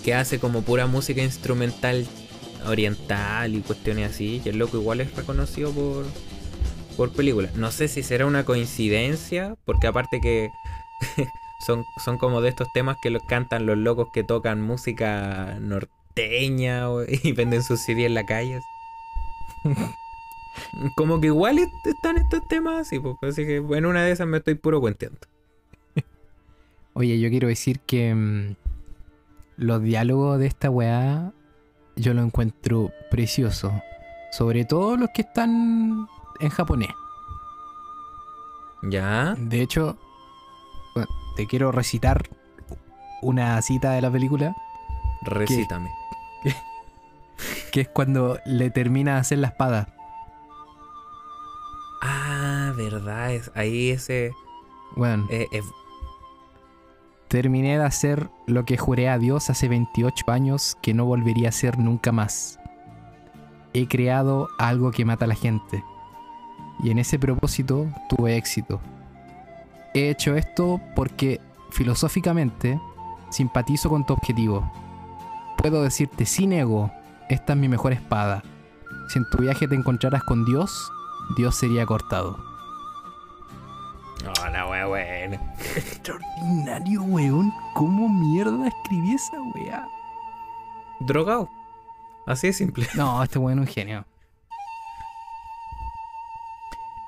[0.04, 2.06] Que hace como pura música instrumental
[2.66, 4.40] oriental y cuestiones así.
[4.44, 6.06] Y el loco igual es reconocido por,
[6.96, 7.56] por películas.
[7.56, 10.50] No sé si será una coincidencia, porque aparte que
[11.60, 16.86] son, son como de estos temas que los cantan los locos que tocan música norteña
[17.22, 18.60] y venden sus CD en la calle.
[20.96, 24.26] como que igual est- están estos temas así, pues, así que en una de esas
[24.26, 25.18] me estoy puro cuenteando.
[26.92, 28.56] Oye, yo quiero decir que mm,
[29.56, 31.32] los diálogos de esta weá
[31.96, 33.72] yo lo encuentro precioso.
[34.32, 36.06] Sobre todo los que están
[36.40, 36.90] en japonés.
[38.82, 39.34] ¿Ya?
[39.38, 39.96] De hecho,
[41.40, 42.28] te quiero recitar
[43.22, 44.54] una cita de la película,
[45.22, 45.88] Recítame.
[47.72, 49.88] que es cuando le termina de hacer la espada.
[52.02, 54.32] Ah, verdad, es, ahí ese...
[54.96, 55.62] Bueno, eh, eh,
[57.28, 61.48] terminé de hacer lo que juré a Dios hace 28 años que no volvería a
[61.48, 62.60] hacer nunca más.
[63.72, 65.82] He creado algo que mata a la gente.
[66.82, 68.82] Y en ese propósito tuve éxito.
[69.94, 72.80] He hecho esto porque filosóficamente
[73.30, 74.70] simpatizo con tu objetivo.
[75.56, 76.90] Puedo decirte sin ego,
[77.28, 78.42] esta es mi mejor espada.
[79.08, 80.90] Si en tu viaje te encontraras con Dios,
[81.36, 82.38] Dios sería cortado.
[84.26, 85.36] Oh, la wea buena.
[85.76, 87.52] Extraordinario, weón.
[87.74, 89.88] ¿Cómo mierda escribí esa weá?
[91.00, 91.48] Drogado.
[92.26, 92.86] Así de simple.
[92.94, 94.04] No, este weón es un genio.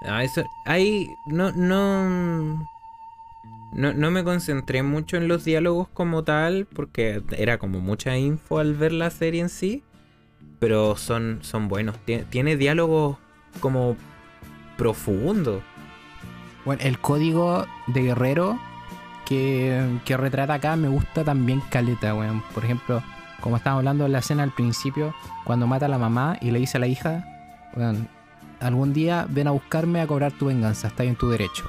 [0.04, 2.66] Ah, eso, ahí no, no,
[3.72, 8.58] no, no me concentré mucho en los diálogos como tal, porque era como mucha info
[8.58, 9.82] al ver la serie en sí,
[10.58, 11.96] pero son, son buenos.
[12.04, 13.16] Tiene, tiene diálogos
[13.60, 13.96] como
[14.76, 15.62] profundos.
[16.64, 18.58] Bueno, el código de guerrero
[19.24, 22.42] que, que retrata acá me gusta también caleta, weón.
[22.54, 23.02] Por ejemplo,
[23.40, 26.58] como estábamos hablando en la escena al principio, cuando mata a la mamá y le
[26.58, 27.24] dice a la hija,
[27.74, 28.08] weón,
[28.60, 31.68] algún día ven a buscarme a cobrar tu venganza, está en tu derecho.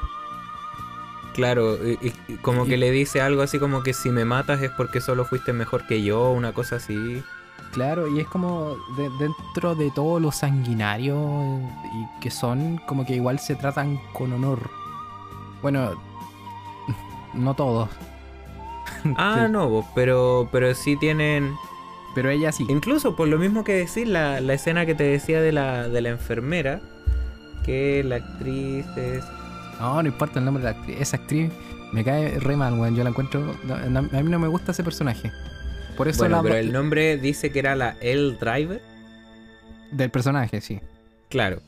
[1.34, 4.72] Claro, y, y- como que le dice algo así como que si me matas es
[4.72, 7.24] porque solo fuiste mejor que yo, una cosa así.
[7.72, 11.15] Claro, y es como de- dentro de todo lo sanguinario
[11.93, 14.69] y que son, como que igual se tratan con honor.
[15.63, 15.91] Bueno,
[17.34, 17.89] no todos,
[19.17, 21.56] Ah, no, pero, pero sí tienen...
[22.13, 22.65] pero ella sí.
[22.69, 26.02] Incluso por lo mismo que decir, la, la escena que te decía de la, de
[26.02, 26.80] la enfermera,
[27.65, 29.24] que la actriz es...
[29.80, 30.98] No, no importa el nombre de la actriz.
[31.00, 31.52] Esa actriz
[31.92, 32.96] me cae re mal, weón.
[32.96, 33.56] Yo la encuentro.
[33.64, 35.32] no, no, a mí no me gusta ese personaje.
[35.98, 36.44] Por eso Bueno, la.
[36.44, 38.82] pero el nombre dice que era la L Driver.
[39.92, 40.80] Del personaje, sí.
[41.30, 41.62] Claro.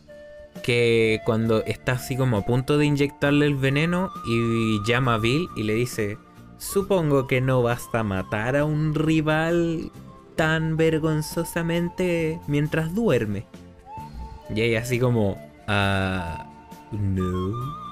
[0.63, 5.47] que cuando está así como a punto de inyectarle el veneno y llama a Bill
[5.55, 6.17] y le dice,
[6.57, 9.91] supongo que no basta matar a un rival
[10.35, 13.45] tan vergonzosamente mientras duerme.
[14.53, 15.37] Y ella así como,
[15.67, 16.47] ah,
[16.91, 17.84] no.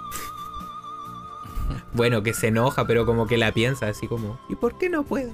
[1.94, 5.04] Bueno, que se enoja, pero como que la piensa así como, ¿y por qué no
[5.04, 5.32] puedo?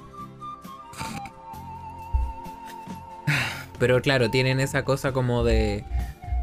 [3.78, 5.84] Pero claro, tienen esa cosa como de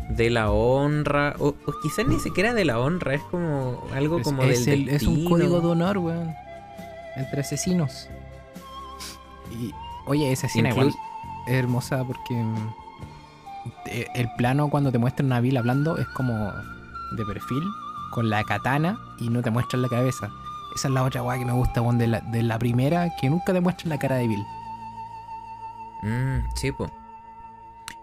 [0.09, 4.23] de la honra o, o quizás ni siquiera de la honra, es como algo Es,
[4.23, 6.33] como es del el- es un código de honor, weón.
[7.17, 8.07] Entre asesinos.
[9.51, 9.71] Y,
[10.05, 10.95] oye, esa escena igual es
[11.47, 12.73] hermosa porque mm,
[13.85, 16.53] te- el plano cuando te muestran a Bill hablando es como
[17.17, 17.63] de perfil,
[18.17, 20.31] con la katana y no te muestran la cabeza.
[20.75, 23.29] Esa es la otra weá que me gusta, weón, de la, de la primera, que
[23.29, 24.43] nunca te muestran la cara de Bill.
[26.01, 26.39] Mm,
[26.75, 26.89] po.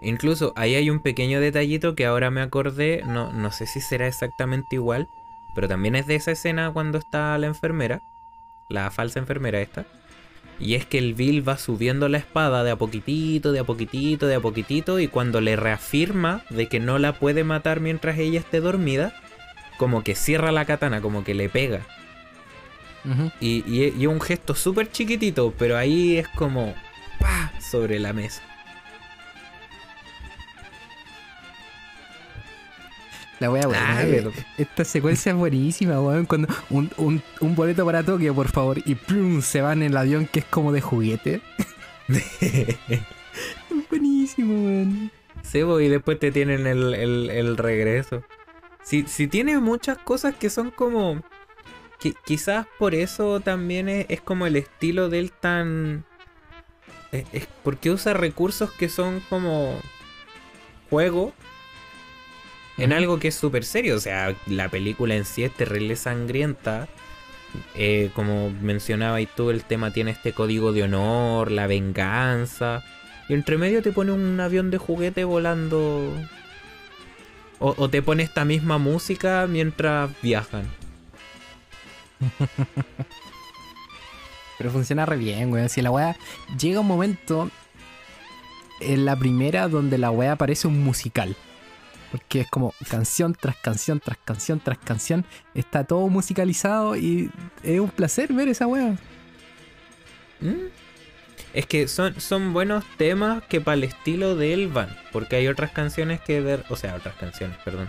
[0.01, 4.07] Incluso ahí hay un pequeño detallito que ahora me acordé, no, no sé si será
[4.07, 5.09] exactamente igual,
[5.53, 8.01] pero también es de esa escena cuando está la enfermera,
[8.69, 9.85] la falsa enfermera esta.
[10.61, 14.29] Y es que el Bill va subiendo la espada de a poquitito, de a poquitito,
[14.29, 18.39] de a poquitito, y cuando le reafirma de que no la puede matar mientras ella
[18.39, 19.13] esté dormida,
[19.79, 21.81] como que cierra la katana, como que le pega.
[23.39, 26.75] Y, y- y es un gesto súper chiquitito, pero ahí es como
[27.21, 27.53] ¡pa!
[27.61, 28.41] sobre la mesa.
[33.41, 33.99] La wea buena.
[33.99, 34.11] Ah, eh.
[34.11, 36.25] pero- Esta secuencia es buenísima, weón.
[36.25, 39.97] Cuando un, un, un boleto para Tokio, por favor, y plum, se van en el
[39.97, 41.41] avión que es como de juguete.
[43.91, 45.11] Buenísimo, weón.
[45.43, 48.23] Sí, y después te tienen el, el- el regreso.
[48.85, 51.23] Si, si tiene muchas cosas que son como...
[52.01, 56.05] qui- quizás por eso también es, es como el estilo del tan...
[57.11, 59.81] Es, es porque usa recursos que son como...
[60.91, 61.33] Juego.
[62.77, 63.97] En algo que es súper serio.
[63.97, 66.89] O sea, la película en sí es terrible sangrienta.
[67.77, 72.85] Eh, como mencionaba y tú, el tema tiene este código de honor, la venganza.
[73.29, 76.13] Y entre medio te pone un avión de juguete volando.
[77.59, 80.65] O, o te pone esta misma música mientras viajan.
[84.59, 85.69] Pero funciona re bien, weón.
[85.69, 86.17] Si la wea
[86.59, 87.51] llega un momento
[88.81, 91.37] en la primera donde la wea parece un musical.
[92.11, 95.25] Porque es como canción tras canción, tras canción, tras canción.
[95.55, 97.31] Está todo musicalizado y
[97.63, 98.97] es un placer ver esa wea.
[100.41, 100.84] ¿Mm?
[101.53, 104.97] Es que son, son buenos temas que para el estilo de él van.
[105.13, 107.89] Porque hay otras canciones que de, O sea, otras canciones, perdón.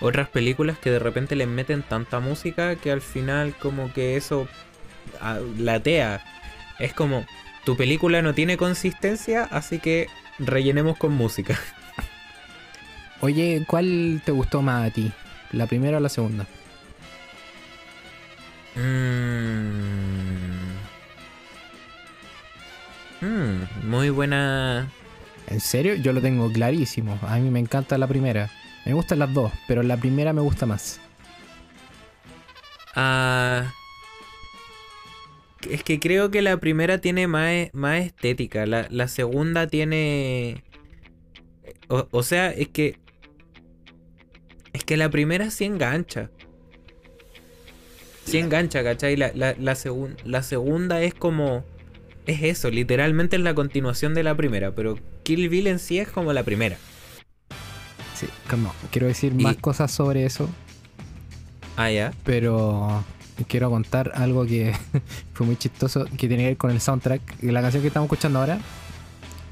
[0.00, 4.46] Otras películas que de repente le meten tanta música que al final como que eso
[5.20, 6.22] ah, latea.
[6.78, 7.26] Es como,
[7.64, 11.58] tu película no tiene consistencia, así que rellenemos con música.
[13.20, 15.10] Oye, ¿cuál te gustó más a ti?
[15.52, 16.46] ¿La primera o la segunda?
[18.74, 19.95] Mm.
[23.46, 24.90] Mm, muy buena.
[25.48, 25.94] ¿En serio?
[25.94, 27.18] Yo lo tengo clarísimo.
[27.22, 28.50] A mí me encanta la primera.
[28.84, 31.00] Me gustan las dos, pero la primera me gusta más.
[32.94, 33.72] Ah,
[35.68, 38.66] es que creo que la primera tiene más, más estética.
[38.66, 40.64] La, la segunda tiene.
[41.88, 42.98] O, o sea, es que.
[44.72, 46.30] Es que la primera sí engancha.
[48.24, 49.16] Sí engancha, ¿cachai?
[49.16, 51.64] La, la, la, segun- la segunda es como.
[52.26, 54.72] Es eso, literalmente es la continuación de la primera.
[54.72, 56.76] Pero Kill Bill en sí es como la primera.
[58.14, 60.48] Sí, como, quiero decir Y- más cosas sobre eso,
[61.76, 62.12] Ah, ya.
[62.24, 63.04] pero
[63.46, 64.72] quiero contar algo que
[65.34, 68.40] fue muy chistoso, que tiene que ver con el soundtrack, la canción que estamos escuchando
[68.40, 68.58] ahora.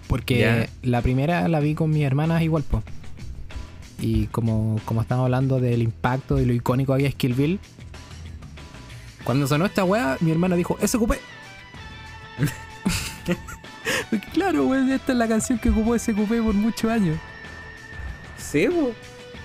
[0.09, 2.83] Porque la primera la vi con mis hermanas igual, pues.
[4.01, 7.59] Y como, como estamos hablando del impacto y lo icónico que es Kill Bill,
[9.25, 11.19] cuando sonó esta weá, mi hermana dijo, ¡Ese ocupé!
[14.11, 17.19] Porque claro, weón, esta es la canción que ocupó ese cupé por muchos años.
[18.39, 18.69] Sí.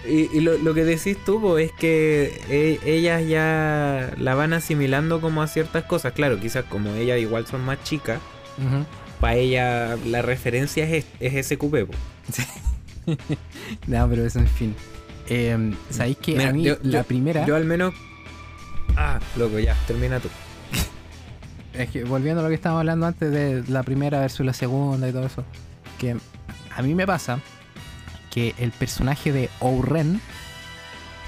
[0.07, 4.53] Y, y lo, lo que decís tú, po, es que e- ellas ya la van
[4.53, 6.13] asimilando como a ciertas cosas.
[6.13, 8.19] Claro, quizás como ellas igual son más chicas,
[9.19, 11.85] para ella la referencia es, es- es ese cupé.
[13.87, 14.75] No, pero eso en fin.
[15.27, 17.45] Eh, ¿Sabéis que a mí yo- la yo- primera...
[17.45, 17.93] Yo al menos...
[18.95, 20.29] Ah, loco, ya, termina tú.
[21.79, 25.07] Es que volviendo a lo que estábamos hablando antes de la primera versus la segunda
[25.07, 25.45] y todo eso,
[25.97, 26.17] que
[26.75, 27.39] a mí me pasa
[28.31, 30.19] que el personaje de Ouren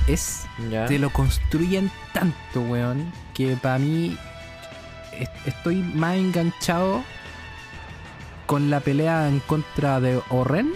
[0.07, 0.43] es.
[0.69, 0.85] Ya.
[0.87, 4.17] Te lo construyen tanto, weón, que para mí
[5.17, 7.01] es- estoy más enganchado
[8.45, 10.73] con la pelea en contra de Oren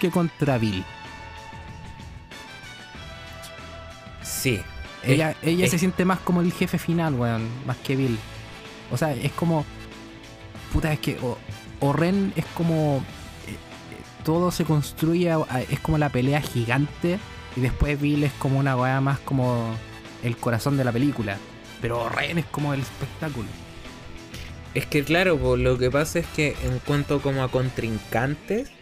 [0.00, 0.84] que contra Bill.
[4.22, 4.60] Sí.
[5.02, 8.18] Ella, ella se siente más como el jefe final, weón, más que Bill.
[8.90, 9.64] O sea, es como.
[10.72, 11.18] Puta, es que.
[11.22, 11.38] O,
[12.36, 12.98] es como.
[13.46, 13.56] eh, eh,
[14.24, 15.32] todo se construye.
[15.70, 17.18] es como la pelea gigante.
[17.56, 19.74] Y después Bill es como una weá más como.
[20.22, 21.36] El corazón de la película.
[21.80, 23.48] Pero Oren es como el espectáculo.
[24.74, 28.72] Es que claro, lo que pasa es que en cuanto como a contrincantes,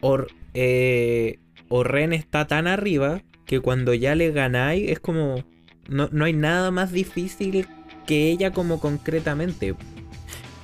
[0.00, 1.38] Or, eh,
[1.68, 5.44] Orren está tan arriba que cuando ya le ganáis es como...
[5.88, 7.66] No, no hay nada más difícil
[8.06, 9.74] que ella como concretamente.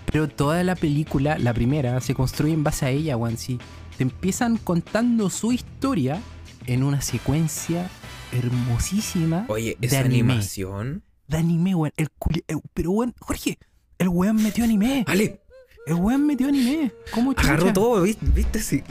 [0.07, 3.37] Pero toda la película, la primera, se construye en base a ella, weón.
[3.37, 3.59] Si
[3.97, 6.21] te empiezan contando su historia
[6.67, 7.89] en una secuencia
[8.33, 10.33] hermosísima Oye, de esa anime.
[10.33, 11.03] animación...
[11.29, 11.93] De anime, weón.
[11.97, 13.59] El culi- pero, weón, Jorge,
[13.99, 15.05] el weón metió anime.
[15.07, 15.41] ¡Ale!
[15.87, 16.93] El weón metió anime.
[17.13, 17.55] ¿Cómo chucha?
[17.55, 18.27] Agarró todo, ¿viste?
[18.27, 18.61] ¿Viste?
[18.61, 18.83] Sí.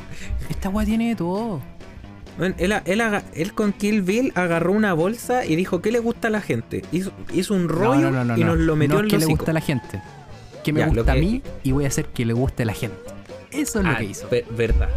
[0.49, 1.61] Esta weá tiene de todo.
[2.37, 5.99] Bueno, él, él, aga- él con Kill Bill agarró una bolsa y dijo, ¿qué le
[5.99, 6.83] gusta a la gente?
[6.91, 8.47] Hizo, hizo un rollo No, no, no, no, y no.
[8.55, 10.01] nos lo metió en los le gusta a la gente.
[10.63, 12.73] Que me Ya, gusta a mí y voy a hacer que le guste a la
[12.73, 12.97] gente.
[13.51, 14.27] Eso es lo que hizo.
[14.31, 14.89] Ah, verdad.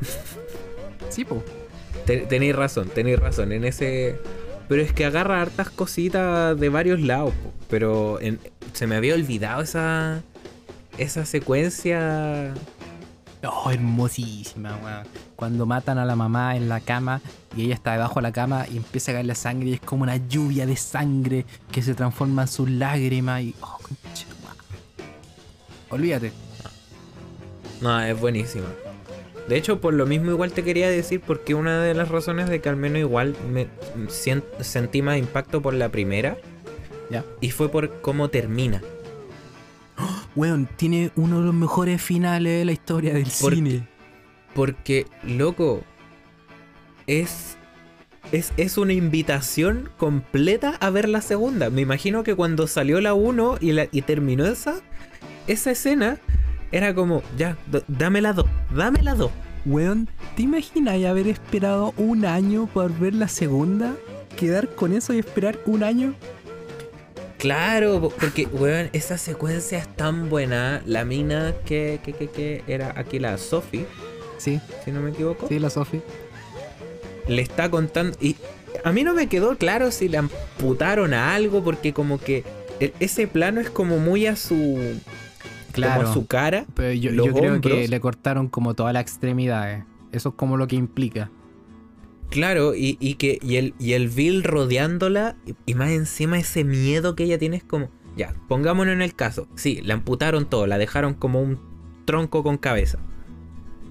[1.10, 1.42] Sí, po.
[2.06, 3.52] Ten- Tenéis razón, tenéis razón.
[3.52, 4.16] En ese.
[4.68, 7.34] Pero es que agarra hartas cositas de varios lados.
[7.42, 7.52] po.
[7.68, 8.38] Pero en-
[8.72, 10.22] se me había olvidado esa.
[10.98, 12.54] Esa secuencia.
[13.44, 15.06] Oh, hermosísima, weón.
[15.34, 17.20] Cuando matan a la mamá en la cama
[17.56, 19.80] y ella está debajo de la cama y empieza a caer la sangre y es
[19.80, 23.54] como una lluvia de sangre que se transforma en sus lágrimas y.
[23.60, 23.78] Oh,
[24.44, 24.60] madre.
[25.90, 26.32] Olvídate.
[27.80, 28.66] No, es buenísima.
[29.48, 32.60] De hecho, por lo mismo igual te quería decir, porque una de las razones de
[32.60, 33.66] que al menos igual me
[34.60, 36.36] sentí más impacto por la primera.
[37.10, 37.24] Ya.
[37.40, 38.82] Y fue por cómo termina.
[40.34, 43.86] Weón, tiene uno de los mejores finales de la historia del ¿Por cine.
[44.54, 45.82] Porque, loco,
[47.06, 47.56] es,
[48.32, 51.70] es, es una invitación completa a ver la segunda.
[51.70, 54.80] Me imagino que cuando salió la 1 y, la, y terminó esa,
[55.46, 56.18] esa escena,
[56.70, 57.56] era como, ya,
[57.88, 59.30] dame la 2, dame la 2.
[59.64, 63.94] Weón, ¿te imaginas haber esperado un año por ver la segunda?
[64.36, 66.14] ¿Quedar con eso y esperar un año?
[67.42, 70.80] Claro, po- porque, weón, esa secuencia es tan buena.
[70.86, 73.84] La mina que, que, que, que era aquí la Sophie,
[74.38, 75.48] Sí, si no me equivoco.
[75.48, 76.00] sí, la Sofi.
[77.26, 78.16] le está contando.
[78.20, 78.36] Y
[78.84, 82.44] a mí no me quedó claro si le amputaron a algo, porque como que
[82.80, 84.78] e- ese plano es como muy a su.
[85.72, 86.00] Claro.
[86.02, 86.64] Como a su cara.
[86.74, 89.82] Pero yo, yo creo que le cortaron como todas las extremidades.
[90.12, 91.28] Eso es como lo que implica.
[92.32, 93.38] Claro, y, y que.
[93.42, 95.36] Y el, y el Bill rodeándola.
[95.46, 97.88] Y, y más encima ese miedo que ella tiene es como.
[98.16, 99.46] Ya, pongámonos en el caso.
[99.54, 101.58] Sí, le amputaron todo, la dejaron como un
[102.04, 102.98] tronco con cabeza.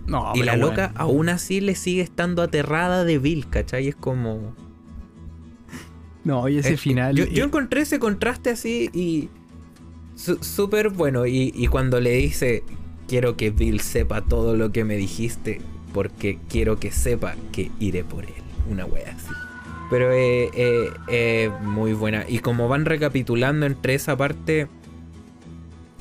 [0.07, 3.87] No, y la loca aún así le sigue estando aterrada de Bill, ¿cachai?
[3.87, 4.53] Es como.
[6.23, 7.15] No, y ese Eh, final.
[7.15, 9.29] Yo, yo encontré ese contraste así y.
[10.15, 11.25] su- Súper bueno.
[11.25, 12.63] Y, y cuando le dice:
[13.07, 15.61] Quiero que Bill sepa todo lo que me dijiste.
[15.93, 18.33] Porque quiero que sepa que iré por él.
[18.69, 19.33] Una wea así.
[19.89, 22.23] Pero eh, eh, eh, muy buena.
[22.27, 24.67] Y como van recapitulando entre esa parte.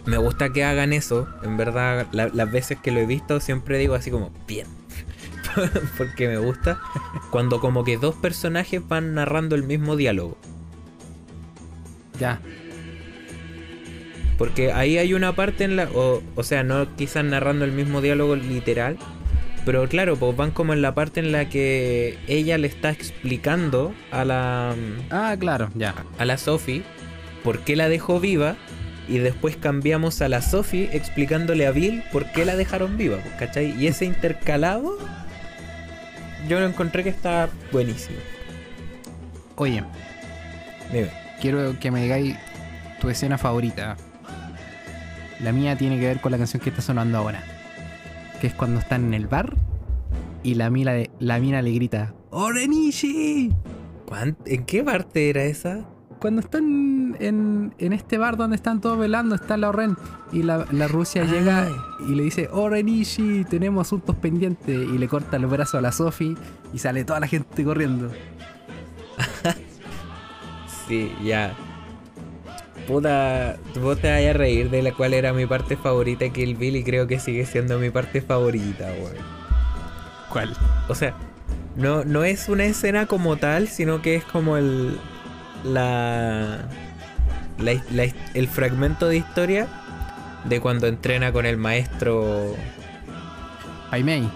[0.06, 1.28] Me gusta que hagan eso.
[1.42, 4.66] En verdad, la- las veces que lo he visto, siempre digo así como: Bien.
[5.98, 6.78] Porque me gusta.
[7.30, 10.36] Cuando como que dos personajes van narrando el mismo diálogo.
[12.20, 12.40] Ya.
[14.38, 15.84] Porque ahí hay una parte en la.
[15.94, 18.96] O, o sea, no quizás narrando el mismo diálogo literal.
[19.64, 23.94] Pero claro, pues van como en la parte en la que ella le está explicando
[24.10, 24.74] a la.
[25.10, 25.94] Ah, claro, ya.
[26.18, 26.82] a la Sophie
[27.44, 28.56] por qué la dejó viva.
[29.08, 33.34] Y después cambiamos a la Sophie explicándole a Bill por qué la dejaron viva, pues,
[33.34, 33.74] ¿cachai?
[33.76, 34.98] Y ese intercalado.
[36.48, 38.18] Yo lo encontré que está buenísimo.
[39.56, 39.82] Oye,
[40.92, 41.08] Dime.
[41.40, 42.36] quiero que me digáis
[43.00, 43.96] tu escena favorita.
[45.40, 47.42] La mía tiene que ver con la canción que está sonando ahora.
[48.40, 49.56] Que es cuando están en el bar
[50.42, 53.52] y la mina, le- la mina le grita ¡Orenishi!
[54.06, 55.84] ¿Cuán- ¿En qué parte era esa?
[56.20, 59.96] Cuando están en, en este bar donde están todos velando, está la Oren.
[60.32, 61.28] Y la, la Rusia Ay.
[61.30, 61.68] llega
[62.08, 64.76] y le dice, Orenishi, tenemos asuntos pendientes.
[64.88, 66.36] Y le corta el brazo a la Sophie
[66.74, 68.10] y sale toda la gente corriendo.
[70.88, 71.54] Sí, ya.
[72.90, 76.56] Puta, vos te vayas a reír de la cual era mi parte favorita de Kill
[76.56, 79.14] Bill y creo que sigue siendo mi parte favorita, weón.
[80.28, 80.56] ¿Cuál?
[80.88, 81.14] O sea,
[81.76, 84.98] no, no es una escena como tal, sino que es como el.
[85.64, 86.68] La.
[87.58, 89.68] la- la- el fragmento de historia
[90.44, 92.54] de cuando entrena con el maestro.
[93.90, 94.28] Paimei.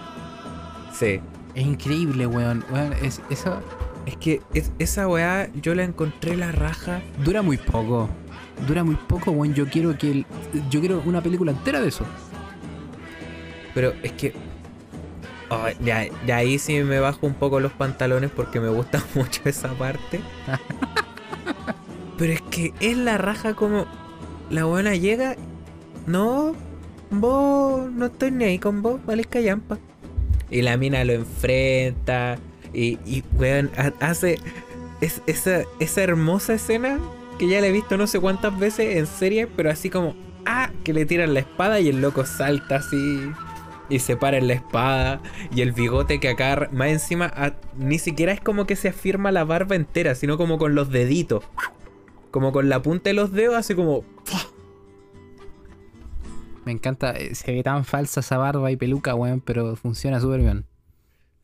[0.93, 1.19] Sí.
[1.55, 2.63] Es increíble, weón.
[2.71, 3.61] Weón, es, eso
[4.05, 7.01] Es que es- esa weá yo la encontré la raja.
[7.23, 8.07] Dura muy poco.
[8.67, 9.53] Dura muy poco, weón.
[9.53, 10.25] Yo quiero que el-
[10.69, 12.05] yo quiero una película entera de eso.
[13.73, 14.33] Pero es que.
[15.49, 15.65] oh,
[16.33, 20.21] ahí sí me bajo un poco los pantalones porque me gusta mucho esa parte.
[22.17, 23.85] Pero es que es la raja como.
[24.49, 25.35] La buena llega.
[26.07, 26.53] No,
[27.09, 29.77] vos no estoy ni ahí con vos, vale callampa.
[30.51, 32.37] Y la mina lo enfrenta.
[32.73, 34.37] Y, y weón, ha- hace
[35.01, 36.99] es, esa, esa hermosa escena
[37.37, 40.15] que ya la he visto no sé cuántas veces en serie, pero así como,
[40.45, 43.31] ah, que le tiran la espada y el loco salta así
[43.87, 45.21] y se para en la espada
[45.53, 49.31] y el bigote que acá más encima ah, ni siquiera es como que se afirma
[49.31, 51.43] la barba entera, sino como con los deditos.
[52.31, 54.03] Como con la punta de los dedos, así como...
[56.65, 57.11] Me encanta.
[57.11, 60.65] eh, Se ve tan falsa esa barba y peluca, weón, pero funciona súper bien.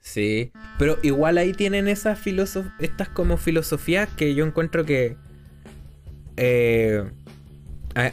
[0.01, 5.15] Sí, pero igual ahí tienen esas filosof estas como filosofías que yo encuentro que
[6.43, 7.03] eh,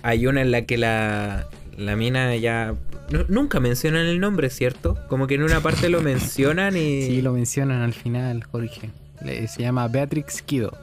[0.02, 2.74] hay- una en la que la, la mina ya
[3.10, 4.98] nu- nunca mencionan el nombre, ¿cierto?
[5.08, 8.90] Como que en una parte lo mencionan y Sí, lo mencionan al final, Jorge.
[9.24, 10.76] Le- se llama Beatrix Kido.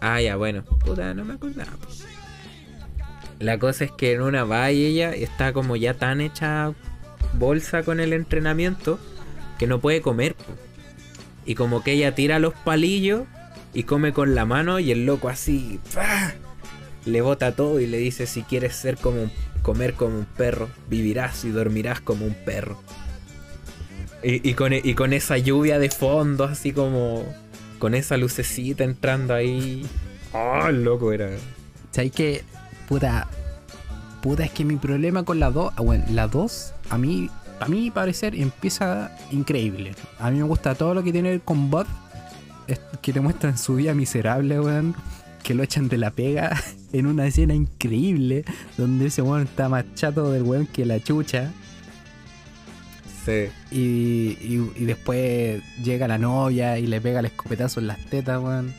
[0.00, 1.72] ah ya bueno, puta no me acordaba.
[3.38, 6.72] La cosa es que en una va y ella está como ya tan hecha
[7.34, 8.98] bolsa con el entrenamiento
[9.58, 10.36] que no puede comer.
[11.46, 13.22] Y como que ella tira los palillos
[13.74, 15.78] y come con la mano y el loco así
[17.04, 20.68] le bota todo y le dice si quieres ser como un- comer como un perro,
[20.88, 22.80] vivirás y dormirás como un perro.
[24.22, 27.24] Y, y con, e- y con esa lluvia de fondo, así como
[27.78, 29.86] con esa lucecita entrando ahí.
[30.32, 31.30] ¡Oh, el loco era!
[31.90, 32.44] ¿Sabes que
[32.88, 33.28] Puta.
[34.20, 35.74] Puta, es que mi problema con la 2.
[35.76, 39.94] Bueno, la 2, a mí, a mi parecer, empieza increíble.
[40.18, 41.86] A mí me gusta todo lo que tiene Bot.
[41.86, 41.92] es
[43.02, 44.94] Que te muestran su vida miserable, weón.
[45.42, 46.54] Que lo echan de la pega
[46.92, 48.44] en una escena increíble.
[48.76, 51.50] Donde ese weón está más chato del weón que la chucha.
[53.24, 53.48] Sí.
[53.70, 58.40] Y, y- y después llega la novia y le pega el escopetazo en las tetas,
[58.42, 58.72] weón.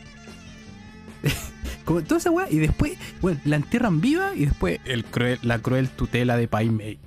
[1.86, 2.48] Como toda esa weá.
[2.50, 6.70] Y después, bueno, la entierran viva y después el cruel, la cruel tutela de Pai
[6.70, 7.00] Mei.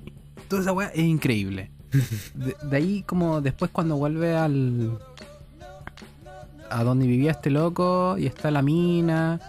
[0.47, 1.71] Toda esa weá es increíble.
[2.35, 4.99] De, de ahí, como después, cuando vuelve al.
[6.69, 9.39] A donde vivía este loco y está la mina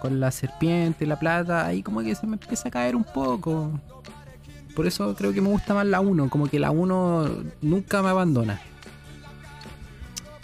[0.00, 3.04] con la serpiente y la plata, ahí como que se me empieza a caer un
[3.04, 3.70] poco.
[4.76, 7.30] Por eso creo que me gusta más la 1, como que la 1
[7.62, 8.60] nunca me abandona.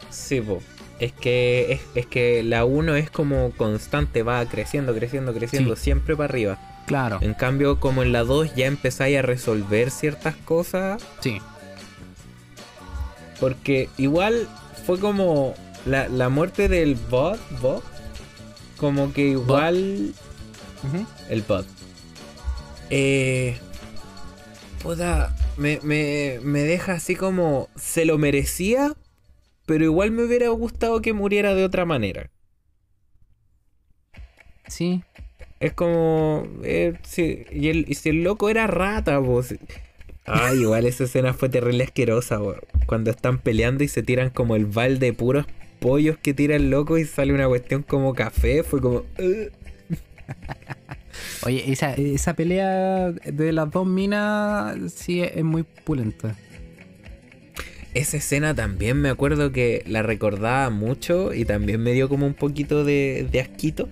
[0.09, 0.61] Sí, po.
[0.99, 5.83] Es que, es, es que la 1 es como constante, va creciendo, creciendo, creciendo, Sí.
[5.85, 6.59] siempre para arriba.
[6.87, 11.39] Claro, En cambio, como en la 2 ya empezáis a resolver ciertas cosas, sí.
[13.39, 14.49] porque igual
[14.87, 15.55] fue como
[15.85, 17.85] la, la muerte del bot, bot,
[18.77, 20.17] como que igual
[21.29, 21.69] el bot.
[22.91, 23.63] Eh,
[24.79, 28.95] puta, me, me, me deja así como se lo merecía,
[29.67, 32.31] pero igual me hubiera gustado que muriera de otra manera.
[34.67, 35.03] Sí,
[35.61, 36.47] Es como.
[36.65, 39.55] eh, sí, y, el, y si el loco era rata, pues.
[40.25, 42.55] Ay, igual esa escena fue terrible asquerosa, bo.
[42.87, 45.47] Cuando están peleando y se tiran como el balde de puros
[45.81, 49.05] pollos que tira el loco y sale una cuestión como café, fue como.
[51.43, 56.37] Oye, esa, esa pelea de las dos minas sí es, muy pulenta.
[57.95, 62.35] Esa escena también me acuerdo que la recordaba mucho y también me dio como un
[62.35, 63.89] poquito de, de asquito.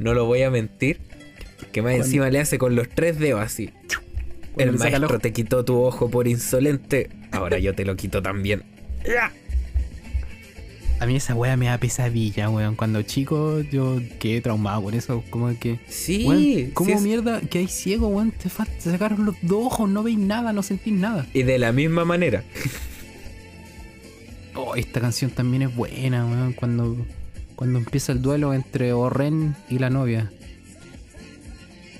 [0.00, 0.98] No lo voy a mentir.
[1.70, 3.70] Que más encima le hace con los tres dedos así.
[4.54, 7.10] Cuando El maestro te quitó tu ojo por insolente.
[7.30, 8.64] Ahora yo te lo quito también.
[10.98, 12.74] A mí esa wea me da pesadilla, weón.
[12.74, 15.22] Cuando chico yo quedé traumado por eso.
[15.30, 15.78] Como que.
[15.88, 18.30] Sí, Weón, ¿cómo sí es- mierda que hay ciego, weón?
[18.30, 21.26] Te, te sacaron los dos ojos, no veis nada, no sentís nada.
[21.34, 22.42] Y de la misma manera.
[24.58, 26.54] Oh, esta canción también es buena, weón.
[26.54, 26.96] Cuando,
[27.56, 30.32] cuando empieza el duelo entre Oren y la novia.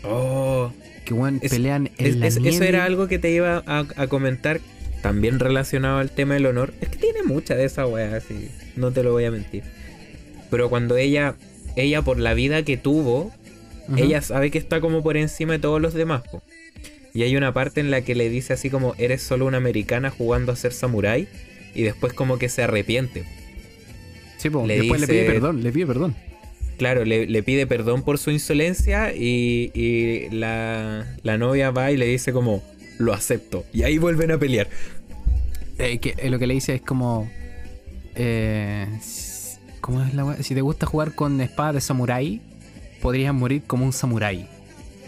[0.02, 0.72] Oh,
[1.04, 2.68] Que weón, Es- pelean en es- la es- eso nieve.
[2.68, 4.60] era algo que te iba a, a comentar.
[5.06, 6.74] También relacionado al tema del honor.
[6.80, 8.48] Es que tiene mucha de esa wea, así.
[8.74, 9.62] No te lo voy a mentir.
[10.50, 11.36] Pero cuando ella,
[11.76, 13.32] ella por la vida que tuvo,
[13.96, 16.22] ella sabe que está como por encima de todos los demás.
[16.28, 16.42] po.
[17.14, 20.10] Y hay una parte en la que le dice así como, eres solo una americana
[20.10, 21.28] jugando a ser samurái.
[21.72, 23.24] Y después como que se arrepiente.
[24.38, 26.16] Sí, po, le después le pide perdón, le pide perdón.
[26.78, 31.96] Claro, le, le pide perdón por su insolencia y, y la, la novia va y
[31.96, 32.62] le dice como,
[32.98, 33.64] lo acepto.
[33.72, 34.68] Y ahí vuelven a pelear.
[35.78, 37.30] Eh, que, eh, lo que le dice es como.
[38.14, 38.86] eh,
[39.80, 40.42] ¿Cómo es la weá?
[40.42, 42.40] Si te gusta jugar con espada de samurái,
[43.00, 44.48] podrías morir como un samurái.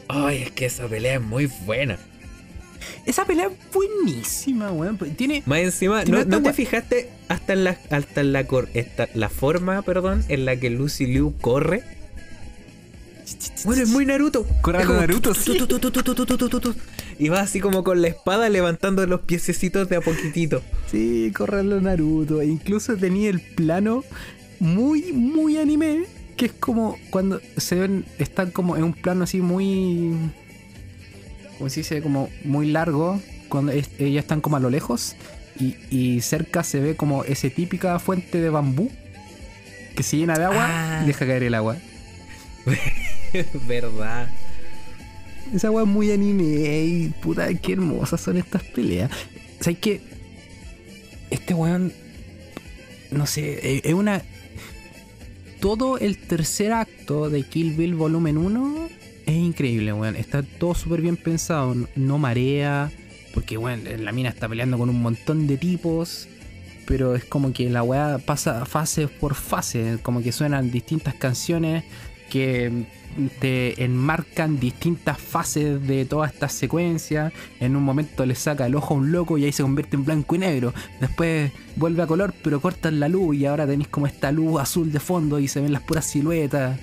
[0.08, 1.98] Ay, es que esa pelea es muy buena.
[3.04, 4.96] Esa pelea es buenísima, weón.
[5.16, 5.42] Tiene.
[5.46, 9.28] Más encima, Tiene ¿no, te fijaste hasta en la, hasta en la, cor- esta- la
[9.28, 11.82] forma, perdón, en la que Lucy Liu corre?
[13.64, 14.46] Bueno, es muy Naruto.
[14.62, 15.58] Corre Naruto, sí.
[17.18, 20.62] Y va así como con la espada levantando los piececitos de a poquitito.
[20.90, 22.40] Sí, correrlo Naruto.
[22.40, 24.04] E incluso tenía el plano
[24.60, 26.04] muy, muy anime.
[26.36, 30.14] Que es como cuando se ven, están como en un plano así muy.
[31.56, 33.20] Como se dice, como muy largo.
[33.48, 35.16] Cuando ellas están como a lo lejos.
[35.58, 38.92] Y, y, cerca se ve como esa típica fuente de bambú
[39.96, 41.02] que se llena de agua y ah.
[41.04, 41.76] deja caer el agua.
[43.66, 44.28] Verdad.
[45.54, 46.44] Esa agua es muy anime.
[46.84, 49.10] Y puta, qué hermosas son estas peleas.
[49.60, 50.00] ¿Sabes qué?
[51.30, 51.92] Este weón.
[53.10, 54.22] No sé, eh, es una.
[55.60, 58.88] Todo el tercer acto de Kill Bill Volumen 1
[59.26, 60.16] es increíble, weón.
[60.16, 61.74] Está todo súper bien pensado.
[61.96, 62.90] No marea.
[63.34, 66.28] Porque, weón, la mina está peleando con un montón de tipos.
[66.86, 69.98] Pero es como que la weá pasa fase por fase.
[70.02, 71.84] Como que suenan distintas canciones
[72.30, 72.84] que
[73.40, 77.32] te enmarcan distintas fases de toda esta secuencia.
[77.60, 80.04] En un momento le saca el ojo a un loco y ahí se convierte en
[80.04, 80.72] blanco y negro.
[81.00, 84.92] Después vuelve a color, pero cortan la luz y ahora tenéis como esta luz azul
[84.92, 86.78] de fondo y se ven las puras siluetas.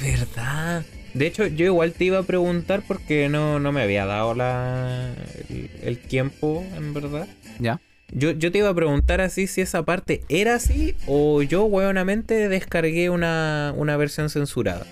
[0.00, 0.84] Verdad.
[1.14, 5.12] De hecho, yo igual te iba a preguntar porque no, no me había dado la,
[5.48, 7.26] el, el tiempo, en verdad.
[7.58, 7.80] ¿Ya?
[8.12, 12.48] Yo, yo te iba a preguntar así si esa parte era así o yo, hueonamente,
[12.48, 14.84] descargué una, una versión censurada.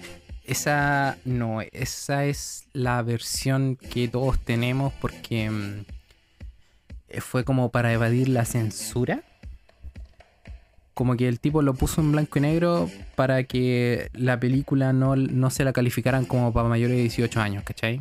[0.44, 5.84] Esa no, esa es la versión que todos tenemos porque mm,
[7.20, 9.22] fue como para evadir la censura.
[10.94, 15.14] Como que el tipo lo puso en blanco y negro para que la película no,
[15.16, 18.00] no se la calificaran como para mayores de 18 años, ¿cachai?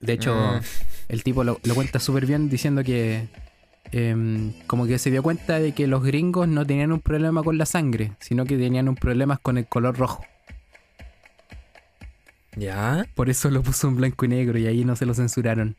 [0.00, 0.60] De hecho, Mm.
[1.08, 3.26] el tipo lo, lo cuenta súper bien diciendo que
[3.92, 7.58] em, como que se dio cuenta de que los gringos no tenían un problema con
[7.58, 10.24] la sangre, sino que tenían un problema con el color rojo.
[12.56, 13.06] ¿Ya?
[13.14, 15.76] Por eso lo puso en blanco y negro y ahí no se lo censuraron.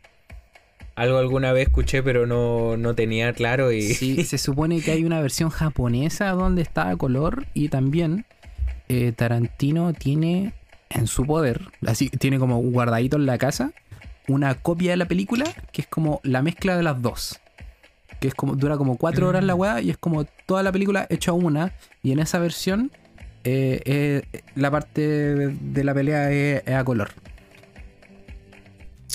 [0.95, 3.81] Algo alguna vez escuché, pero no, no tenía claro y...
[3.81, 8.25] Sí, se supone que hay una versión japonesa donde está a color y también
[8.89, 10.53] eh, Tarantino tiene
[10.89, 13.73] en su poder, así tiene como guardadito en la casa,
[14.27, 17.39] una copia de la película que es como la mezcla de las dos.
[18.19, 21.05] Que es como, dura como cuatro horas la weá y es como toda la película
[21.09, 21.73] hecha una.
[22.01, 22.91] Y en esa versión,
[23.43, 27.09] eh, eh, la parte de la pelea es, es a color.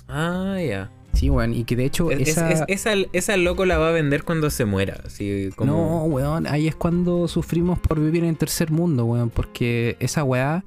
[0.09, 0.91] Ah, ya.
[1.15, 2.51] Sí, weón, y que de hecho Es- es- esa...
[2.51, 4.99] es- esa, esa loco la va a vender cuando se muera.
[5.05, 5.73] Así como...
[5.73, 10.25] No, weón, ahí es cuando sufrimos por vivir en el tercer mundo, weón, porque esa
[10.25, 10.65] weá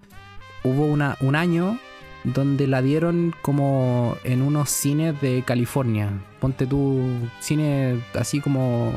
[0.63, 1.79] hubo una, un año
[2.23, 6.09] donde la dieron como en unos cines de California.
[6.45, 7.01] Ponte tu
[7.39, 8.93] cine así como...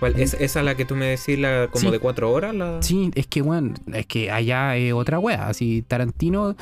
[0.00, 0.18] ¿Cuál?
[0.18, 1.90] ¿Es, ¿Esa la que tú me decís, la, como Sí.
[1.90, 2.54] de cuatro horas?
[2.54, 2.82] La...
[2.82, 5.46] Sí, es que, weón, es que allá es otra weá.
[5.46, 6.56] Así, Tarantino,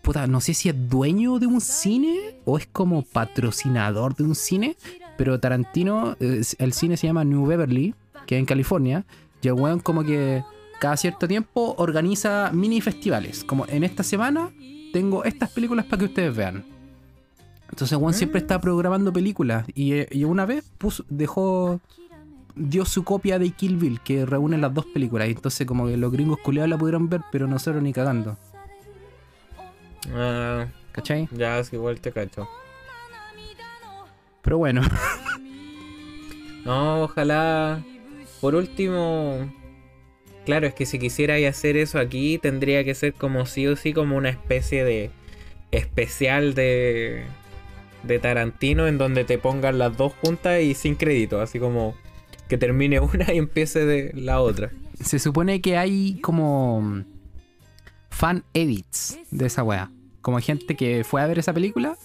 [0.00, 2.16] puta, no sé si es dueño de un cine
[2.46, 4.78] o es como patrocinador de un cine,
[5.18, 7.94] pero Tarantino, el cine se llama New Beverly,
[8.26, 9.04] que es en California,
[9.42, 10.42] y el weón como que
[10.80, 13.44] cada cierto tiempo organiza mini festivales.
[13.44, 14.48] Como en esta semana
[14.94, 16.64] tengo estas películas para que ustedes vean.
[17.76, 21.78] Entonces, weón siempre está programando películas y, eh, y una vez puso, dejó
[22.54, 25.28] dio su copia de Kill Bill, que reúne las dos películas.
[25.28, 28.38] Y entonces como que los gringos culiados la pudieron ver, pero nosotros ni cagando.
[30.14, 31.28] Ah, ¿Cachai?
[31.32, 32.48] ya, es que igual te cacho.
[34.40, 34.80] Pero bueno,
[36.64, 37.84] No, ojalá.
[38.40, 39.52] Por último.
[40.46, 43.92] Claro, es que si quisierais hacer eso aquí, tendría que ser como sí o sí,
[43.92, 45.10] como una especie de
[45.72, 47.26] especial de.
[48.02, 51.40] De Tarantino en donde te pongan las dos juntas y sin crédito.
[51.40, 51.94] Así como
[52.48, 54.70] que termine una y empiece de la otra.
[55.00, 57.04] se supone que hay como
[58.10, 59.90] fan edits de esa weá.
[60.20, 61.96] Como gente que fue a ver esa película,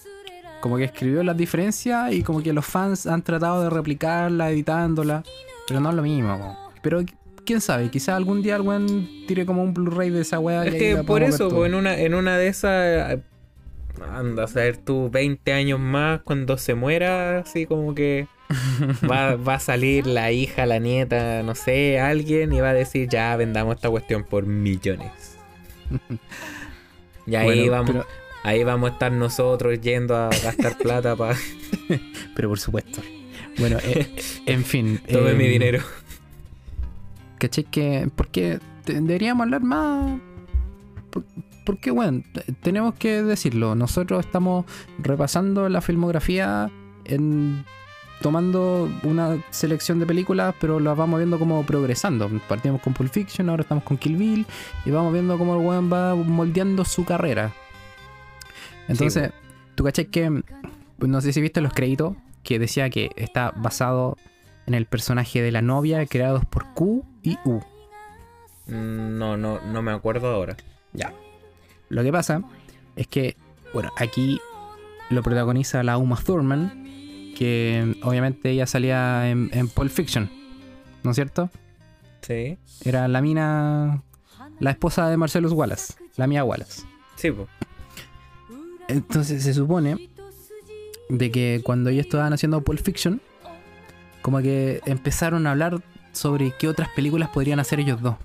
[0.62, 5.24] como que escribió las diferencias y como que los fans han tratado de replicarla, editándola.
[5.68, 6.58] Pero no es lo mismo.
[6.84, 7.02] Pero
[7.46, 10.66] quién sabe, quizás algún día algún tire como un Blu-ray de esa weá.
[10.66, 13.18] Es que por eso, en una, en una de esas.
[14.10, 18.28] Anda a saber tú 20 años más cuando se muera, así como que
[19.10, 23.08] va, va a salir la hija, la nieta, no sé, alguien y va a decir
[23.10, 25.38] ya vendamos esta cuestión por millones.
[27.28, 28.06] Y ahí Bueno, vamos, pero-
[28.44, 31.36] ahí vamos a estar nosotros yendo a gastar plata para
[32.36, 33.02] Pero por supuesto.
[33.58, 34.08] Bueno, eh,
[34.46, 35.00] en fin.
[35.12, 35.82] todo eh, mi dinero.
[37.38, 37.64] ¿Cachai?
[37.66, 38.08] Que.
[38.16, 40.20] Porque deberíamos hablar más.
[41.72, 42.22] Por- Porque, bueno,
[42.62, 43.76] tenemos que decirlo.
[43.76, 44.66] Nosotros estamos
[45.00, 46.70] repasando la filmografía
[47.06, 47.66] en
[48.22, 52.30] tomando una selección de películas, pero las vamos viendo como progresando.
[52.48, 54.46] Partimos con Pulp Fiction, ahora estamos con Kill Bill
[54.86, 57.52] y vamos viendo cómo el weón va moldeando su carrera.
[58.88, 59.32] Entonces,
[59.76, 60.44] tú caché que,
[61.00, 64.18] pues, no sé si viste los créditos, que decía que está basado
[64.68, 67.60] en el personaje de la novia creados por Q y U.
[68.68, 70.58] Mm, No, no, no me acuerdo ahora.
[70.94, 71.12] Ya.
[71.92, 72.42] Lo que pasa
[72.96, 73.36] es que,
[73.74, 74.40] bueno, aquí
[75.10, 80.32] lo protagoniza la Uma Thurman, que obviamente ella salía en, en Pulp Fiction,
[81.04, 81.50] ¿no es cierto?
[82.22, 82.58] Sí.
[82.86, 84.04] Era la mina,
[84.60, 86.84] la esposa de Marcellus Wallace, la mía Wallace.
[87.18, 87.50] Sí, pues.
[88.88, 90.10] Entonces se supone
[91.10, 93.22] de que cuando ellos estaban haciendo Pulp Fiction,
[94.22, 95.82] como que empezaron a hablar
[96.14, 98.16] sobre qué otras películas podrían hacer ellos dos.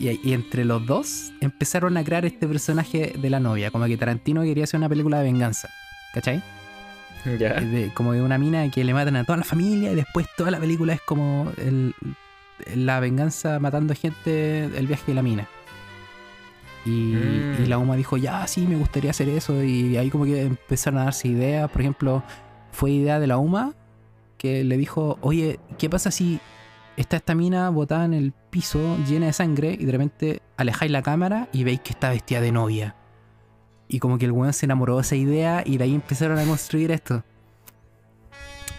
[0.00, 3.96] Y, y entre los dos empezaron a crear este personaje de la novia, como que
[3.96, 5.68] Tarantino quería hacer una película de venganza.
[6.14, 6.42] ¿Cachai?
[7.24, 10.50] De- como de una mina que le matan a toda la familia y después toda
[10.50, 11.94] la película es como el-
[12.74, 15.46] la venganza matando gente, el viaje de la mina.
[16.86, 17.62] Y, Mm.
[17.64, 19.62] y la UMA dijo, ya, sí, me gustaría hacer eso.
[19.62, 21.70] Y ahí como que empezaron a darse ideas.
[21.70, 22.22] Por ejemplo,
[22.72, 23.74] fue idea de la UMA
[24.38, 26.40] que le dijo, oye, ¿qué pasa si
[27.00, 31.02] está esta mina botada en el piso llena de sangre y de repente alejáis la
[31.02, 32.94] cámara y veis que está vestida de novia?
[33.88, 36.44] Y como que el weón se enamoró de esa idea y de ahí empezaron a
[36.44, 37.24] construir esto.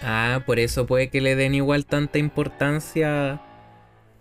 [0.03, 3.41] Ah, por eso puede que le den igual tanta importancia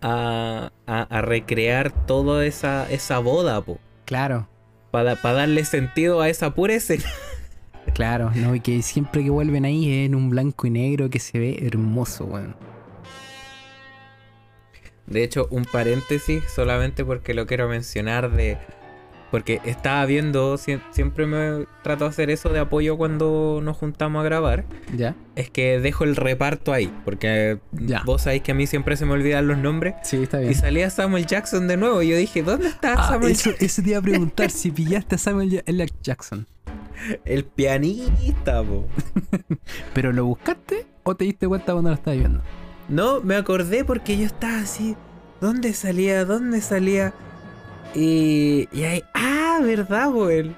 [0.01, 3.79] a, a, a recrear toda esa, esa boda, po.
[4.05, 4.47] Claro,
[4.91, 7.05] Para darle sentido a esa pura escena.
[7.93, 8.53] claro, ¿no?
[8.55, 11.65] Y que siempre que vuelven ahí es en un blanco y negro que se ve
[11.65, 12.70] hermoso, weón.
[15.11, 18.57] De hecho, un paréntesis solamente porque lo quiero mencionar de...
[19.29, 24.19] Porque estaba viendo, sie- siempre me trato de hacer eso de apoyo cuando nos juntamos
[24.19, 24.65] a grabar.
[24.93, 25.15] ¿Ya?
[25.37, 28.03] Es que dejo el reparto ahí, porque Ya.
[28.05, 29.95] vos sabéis que a mí siempre se me olvidan los nombres.
[30.03, 30.55] Sí, está Y bien.
[30.55, 32.01] salía Samuel Jackson de nuevo.
[32.01, 35.15] Y yo dije, ¿dónde está Ah, Samuel eso, eso te iba a preguntar si pillaste
[35.15, 35.85] a Samuel L.
[36.03, 36.45] Jackson.
[37.23, 38.85] El pianista, po.
[39.93, 42.41] ¿Pero lo buscaste o te diste cuenta cuando lo estabas viendo?
[42.89, 44.95] No, me acordé porque yo estaba así.
[45.39, 46.25] ¿Dónde salía?
[46.25, 47.13] ¿Dónde salía?
[47.95, 50.09] Y, y ahí, ah, ¿verdad?
[50.31, 50.55] El-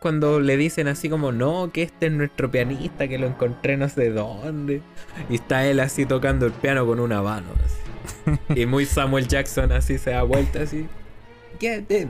[0.00, 3.88] Cuando le dicen así como, no, que este es nuestro pianista, que lo encontré no
[3.88, 4.82] sé dónde.
[5.28, 7.46] Y está él así tocando el piano con una mano.
[7.64, 8.38] así.
[8.60, 10.86] y muy Samuel Jackson así se da vuelta así.
[11.60, 12.08] Get it.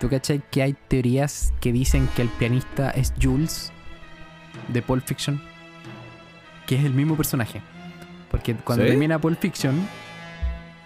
[0.00, 3.72] ¿Tú cachai que hay teorías que dicen que el pianista es Jules
[4.68, 5.40] de Pulp Fiction?
[6.66, 7.60] Que es el mismo personaje.
[8.34, 8.90] Porque cuando ¿Sí?
[8.90, 9.88] termina Pulp Fiction,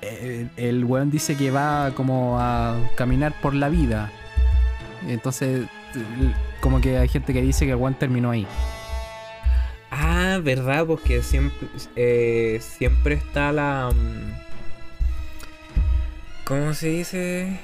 [0.02, 4.12] el, el weón dice que va como a caminar por la vida.
[5.08, 5.66] Entonces,
[6.60, 8.46] como que hay gente que dice que el weón terminó ahí.
[9.90, 13.92] Ah, verdad, porque siempre, eh, siempre está la...
[13.94, 14.32] mm,
[16.44, 17.58] ¿Cómo se dice?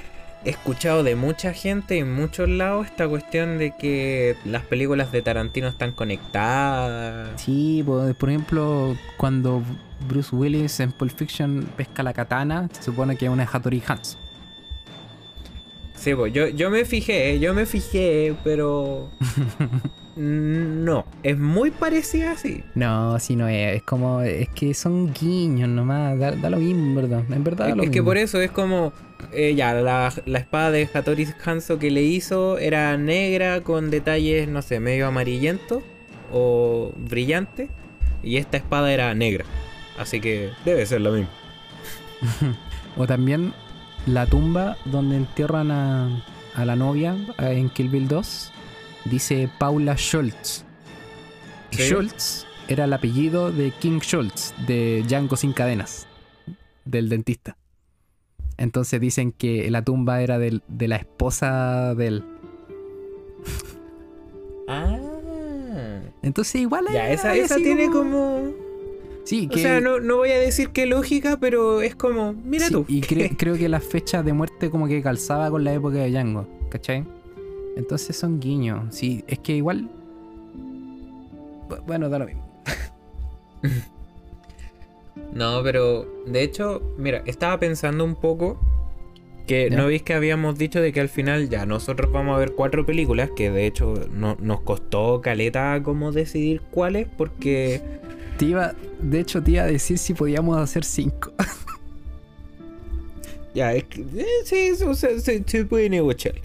[0.45, 5.23] He escuchado de mucha gente en muchos lados esta cuestión de que las películas de
[5.23, 7.41] Tarantino están conectadas.
[7.41, 9.63] Sí, po- por ejemplo, cuando
[10.07, 14.17] Bruce Willis en Pulp Fiction pesca la katana, se supone que es una Hattori Hanzo.
[15.95, 19.09] Sí, pues yo, yo me fijé, yo me fijé, pero...
[20.15, 22.63] no, es muy parecida así.
[22.73, 23.77] No, así no es.
[23.77, 24.21] Es como.
[24.21, 26.17] Es que son guiños nomás.
[26.17, 27.23] Da, da lo mismo, en verdad.
[27.29, 28.93] En verdad, da Es, lo es que por eso es como,
[29.33, 34.47] eh, ya, la, la espada de Hattori Hanzo que le hizo era negra con detalles,
[34.47, 35.83] no sé, medio amarillento
[36.31, 37.69] o brillante.
[38.23, 39.43] Y esta espada era negra.
[39.99, 41.29] Así que debe ser lo mismo.
[42.97, 43.51] O también
[44.05, 46.23] la tumba donde entierran a,
[46.55, 48.53] a la novia en Kill Bill 2
[49.05, 50.63] dice Paula Schultz.
[51.71, 51.83] Y Sí.
[51.83, 56.07] Schultz era el apellido de King Schultz, de Django sin cadenas,
[56.85, 57.57] del dentista.
[58.57, 62.23] Entonces dicen que la tumba era del- de la esposa de él.
[64.67, 64.99] Ah.
[66.23, 68.51] Entonces igual Ya, es esa, esa tiene como...
[69.25, 69.61] Sí, O que...
[69.61, 72.85] sea, no, no voy a decir qué lógica, pero es como, mira Sí, tú.
[72.87, 76.09] Y cre- creo que la fecha de muerte como que calzaba con la época de
[76.11, 77.05] Django, ¿cachai?
[77.75, 78.95] Entonces son guiños.
[78.95, 79.89] Sí, es que igual.
[81.69, 82.43] Bu- Bueno, da lo mismo.
[85.33, 88.57] No, pero de hecho, mira, estaba pensando un poco
[89.47, 92.53] que no veis que habíamos dicho de que al final ya nosotros vamos a ver
[92.53, 97.81] cuatro películas, que de hecho no, nos costó caleta como decidir cuáles, porque
[98.37, 101.31] Te iba, de hecho, te iba a decir si podíamos hacer cinco.
[103.53, 106.35] Ya, es que, eh, sí, se, se- se puede negociar.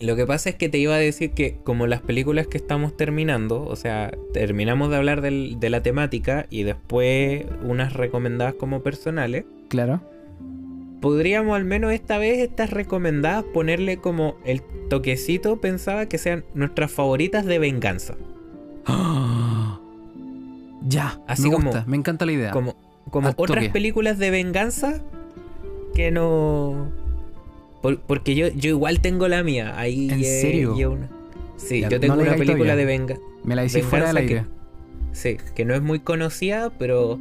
[0.00, 2.96] Lo que pasa es que te iba a decir que como las películas que estamos
[2.96, 8.82] terminando, o sea, terminamos de hablar del- de la temática y después unas recomendadas como
[8.82, 10.00] personales, Claro.
[11.02, 16.90] podríamos al menos esta vez estas recomendadas ponerle como el toquecito, pensaba que sean nuestras
[16.90, 18.14] favoritas de venganza.
[20.82, 22.50] Ya, Así me como- gusta, me encanta la idea.
[22.52, 22.74] Como,
[23.36, 25.02] otras películas de venganza
[25.94, 26.90] que no...
[27.82, 29.78] por- porque yo, yo igual tengo la mía.
[29.78, 30.74] Ahí ¿En eh, serio?
[30.92, 31.08] una-
[31.56, 32.76] Sí, Ya, yo tengo no una película todavía.
[32.76, 33.22] de venganza.
[33.44, 34.44] me la hice fuera del aire.
[35.12, 37.18] Sí, que no es muy conocida, pero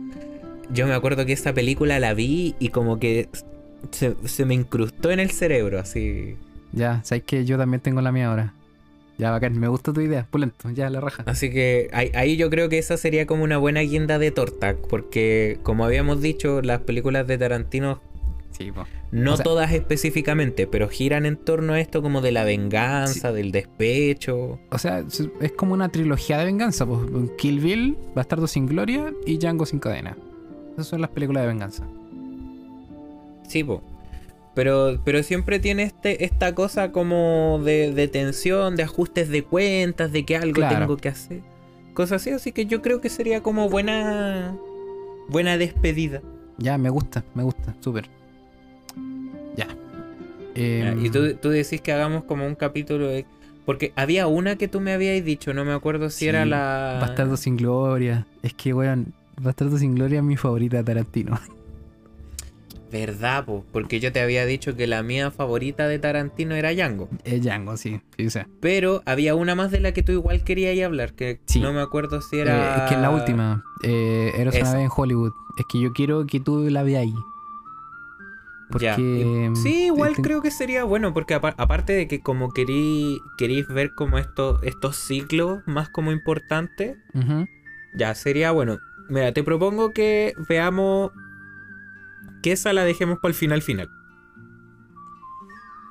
[0.72, 3.28] yo me acuerdo que esa película la vi y como que
[3.92, 6.36] se, se me incrustó en el cerebro, así.
[6.72, 8.54] Ya, sabes que yo también tengo la mía ahora.
[9.18, 10.26] Ya, bacán, me gusta tu idea.
[10.30, 11.24] Pulento, ya, la raja.
[11.26, 14.76] Así que ahí, ahí yo creo que esa sería como una buena guinda de torta,
[14.90, 18.00] porque como habíamos dicho, las películas de Tarantino,
[18.52, 18.84] Sí, po.
[19.12, 23.32] no O sea- todas específicamente, pero giran en torno a esto como de la venganza,
[23.32, 24.60] del despecho.
[24.70, 26.86] O sea, es es como una trilogía de venganza.
[26.86, 27.00] Pues.
[27.38, 30.18] Kill Bill, Bastardo sin Gloria y Django sin cadena.
[30.74, 31.84] Esas son las películas de venganza.
[33.48, 33.82] Sí, po.
[34.56, 40.12] Pero, pero siempre tiene este, esta cosa como de, de tensión, de ajustes de cuentas,
[40.12, 40.80] de que algo Claro.
[40.80, 41.42] tengo que hacer.
[41.94, 44.58] Cosas así, así que yo creo que sería como buena.
[45.30, 46.22] Buena despedida.
[46.58, 48.10] Ya, me gusta, me gusta, súper.
[50.60, 50.86] Ya.
[50.86, 53.26] Ya, Em, Y tú, tú decís que hagamos como un capítulo de.
[53.66, 56.98] Porque había una que tú me habías dicho, no me acuerdo si Sí, era la.
[57.02, 58.26] Bastardo sin Gloria.
[58.42, 61.40] Es que, weón, Bastardo sin Gloria es mi favorita de Tarantino.
[62.92, 67.08] Verdad, po, porque yo te había dicho que la mía favorita de Tarantino era Django.
[67.24, 68.02] Es Django, sí.
[68.18, 71.40] sí Pero había una más de la que tú igual querías ir a hablar, que
[71.46, 71.60] Sí.
[71.60, 72.78] no me acuerdo si eh, era.
[72.86, 73.64] es que es la última.
[73.84, 75.32] Eh, Eros una vez en Hollywood.
[75.60, 77.14] Es que yo quiero que tú la veas ahí.
[78.70, 78.86] Porque.
[78.86, 78.98] Ya.
[79.00, 83.20] Y- Sí, igual este- creo que sería bueno, porque apa- aparte de que como querí,
[83.38, 86.98] queréis ver como esto, estos ciclos más como importantes,
[87.96, 88.78] ya sería bueno.
[89.10, 91.12] Mira, te propongo que veamos
[92.44, 93.90] que esa la dejemos para el final final.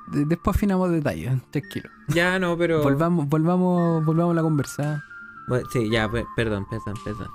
[0.07, 1.89] De- Después afinamos detalles, tranquilo.
[2.07, 2.81] Ya no, pero...
[2.81, 5.03] Volvamos, volvamos, volvamos a la conversa.
[5.47, 7.27] Bueno, sí, ya, pe- perdón, perdón, perdón.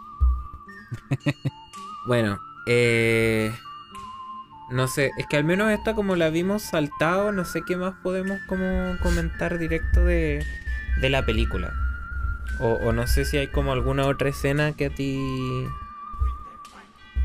[2.06, 3.52] bueno, eh...
[4.70, 7.94] No sé, es que al menos esta como la vimos saltado, no sé qué más
[8.02, 10.44] podemos como comentar directo de,
[11.00, 11.72] de la película.
[12.60, 15.66] O, o no sé si hay como alguna otra escena que a ti...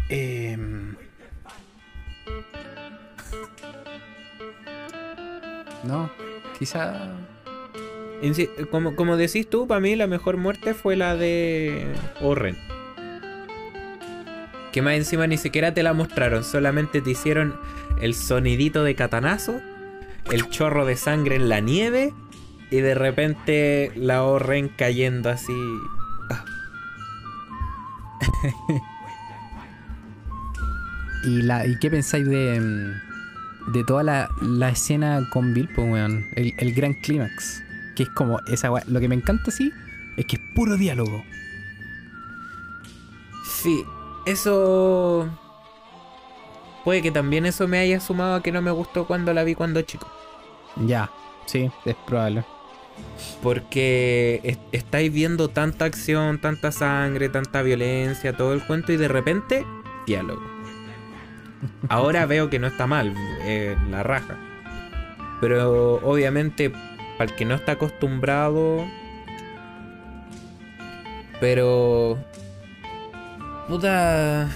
[0.10, 0.96] Em,
[5.84, 6.10] No,
[6.58, 7.16] quizá.
[8.70, 11.88] Como, como decís tú, para mí la mejor muerte fue la de
[12.22, 12.58] Orren.
[14.72, 17.56] Que más encima ni siquiera te la mostraron, solamente te hicieron
[18.02, 19.60] el sonidito de catanazo,
[20.32, 22.14] el chorro de sangre en la nieve
[22.72, 25.54] y de repente la Orren cayendo así.
[31.24, 36.28] ¿Y, la, ¿y qué pensáis de, mm, de toda la, la escena con pues, weón?
[36.36, 37.64] El, el gran clímax.
[37.96, 38.70] Que es como esa.
[38.88, 39.74] Lo que me encanta, sí,
[40.16, 41.24] es que es puro diálogo.
[43.46, 43.84] Sí,
[44.30, 45.28] eso...
[46.84, 49.54] Puede que también eso me haya sumado a que no me gustó cuando la vi
[49.54, 50.08] cuando chico.
[50.78, 51.10] Ya,
[51.46, 52.44] sí, es probable.
[53.44, 59.08] Porque es- estáis viendo tanta acción, tanta sangre, tanta violencia, todo el cuento y de
[59.08, 59.66] repente,
[60.08, 60.42] diálogo.
[61.90, 64.38] Ahora veo que no está mal, eh, la raja.
[65.42, 66.70] Pero obviamente,
[67.18, 68.86] para el que no está acostumbrado...
[71.40, 72.18] Pero...
[73.70, 74.50] Puta...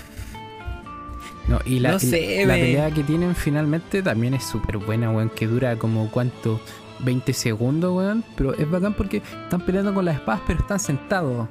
[1.47, 5.11] No, y la, No sé, la me- pelea que tienen finalmente también es súper buena,
[5.11, 5.29] weón.
[5.29, 6.61] Que dura como cuánto,
[7.01, 8.23] 20 segundos, weón.
[8.37, 11.47] Pero es bacán porque están peleando con las espadas, pero están sentados.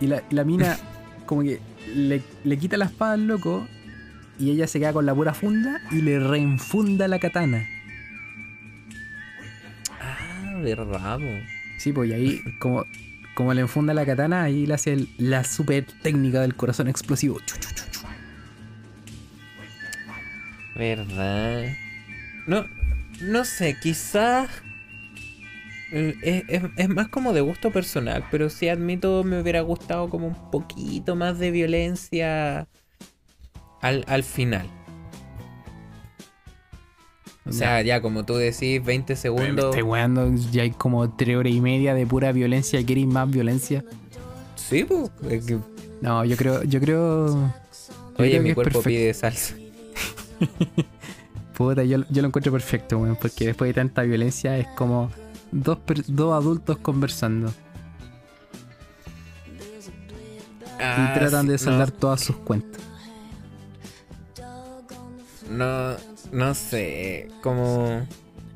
[0.00, 0.76] Y la, la mina,
[1.26, 1.58] como que
[1.94, 3.66] le, le quita la espada al loco.
[4.38, 7.64] Y ella se queda con la pura funda y le reenfunda la katana.
[10.00, 11.24] Ah, po.
[11.78, 12.84] Sí, pues y ahí, como,
[13.34, 17.38] como le enfunda la katana, ahí le hace el- la super técnica del corazón explosivo.
[20.76, 21.64] ¿Verdad?
[22.46, 22.66] No,
[23.20, 24.48] no sé, quizás
[25.92, 30.08] eh, es, es- es más como de gusto personal, pero sí admito me hubiera gustado
[30.10, 32.66] como un poquito más de violencia
[33.80, 34.68] al, al final.
[37.46, 39.66] O sea, ya como tú decís, 20 Me segundos.
[39.66, 42.82] estoy weando, ya hay como tres horas y media de pura violencia.
[42.84, 43.84] ¿Queréis más violencia?
[44.56, 45.10] Sí, pues.
[45.30, 45.58] es que-
[46.00, 47.26] No, yo creo, yo creo.
[47.28, 47.52] yo
[48.18, 49.54] Oye, creo mi cuerpo pide salsa.
[51.56, 55.10] Puta, yo, yo lo encuentro perfecto, weón, porque después de tanta violencia es como
[55.52, 55.78] dos,
[56.08, 57.52] dos adultos conversando
[60.78, 62.80] y tratan de saldar todas sus cuentas.
[65.50, 65.94] No,
[66.34, 68.06] no sé, como...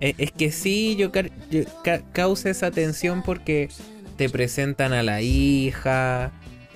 [0.01, 1.11] Es, es que sí, yo,
[1.51, 3.69] yo ca- causa esa tensión porque
[4.17, 6.31] te presentan a la hija,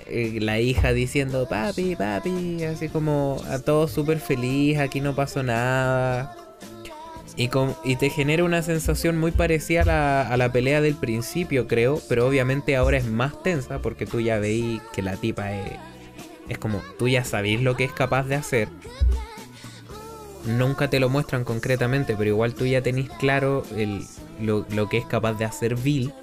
[0.07, 5.41] eh, la hija diciendo papi, papi, así como a todos súper feliz, aquí no pasó
[5.43, 6.35] nada.
[7.35, 10.95] Y, com- y te genera una sensación muy parecida a la, a la pelea del
[10.95, 15.51] principio, creo, pero obviamente ahora es más tensa porque tú ya veis que la tipa
[15.51, 15.71] es,
[16.49, 18.67] es como, tú ya sabéis lo que es capaz de hacer
[20.43, 24.97] nunca te lo muestran concretamente, pero igual tú ya tenés claro el- lo, lo que
[24.99, 26.13] es capaz de hacer Bill.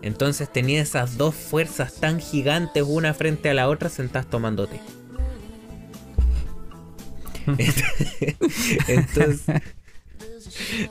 [0.00, 4.80] Entonces tenía esas dos fuerzas tan gigantes una frente a la otra sentadas tomando té.
[8.86, 9.52] entonces,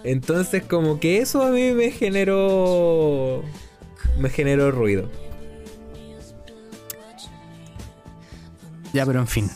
[0.04, 3.52] entonces como que eso a mí me generó
[4.16, 5.12] me generó ruido.
[8.94, 9.50] Ya, pero en fin.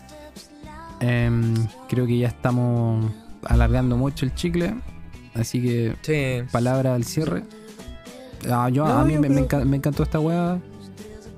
[0.99, 1.53] Em,
[1.87, 3.11] creo que ya estamos
[3.45, 4.75] alargando mucho el chicle.
[5.33, 6.47] Así que, Sí.
[6.51, 7.43] palabra al cierre.
[8.49, 10.59] Ah, yo, No, a mí yo me, me creo- enca- me encantó esta weá.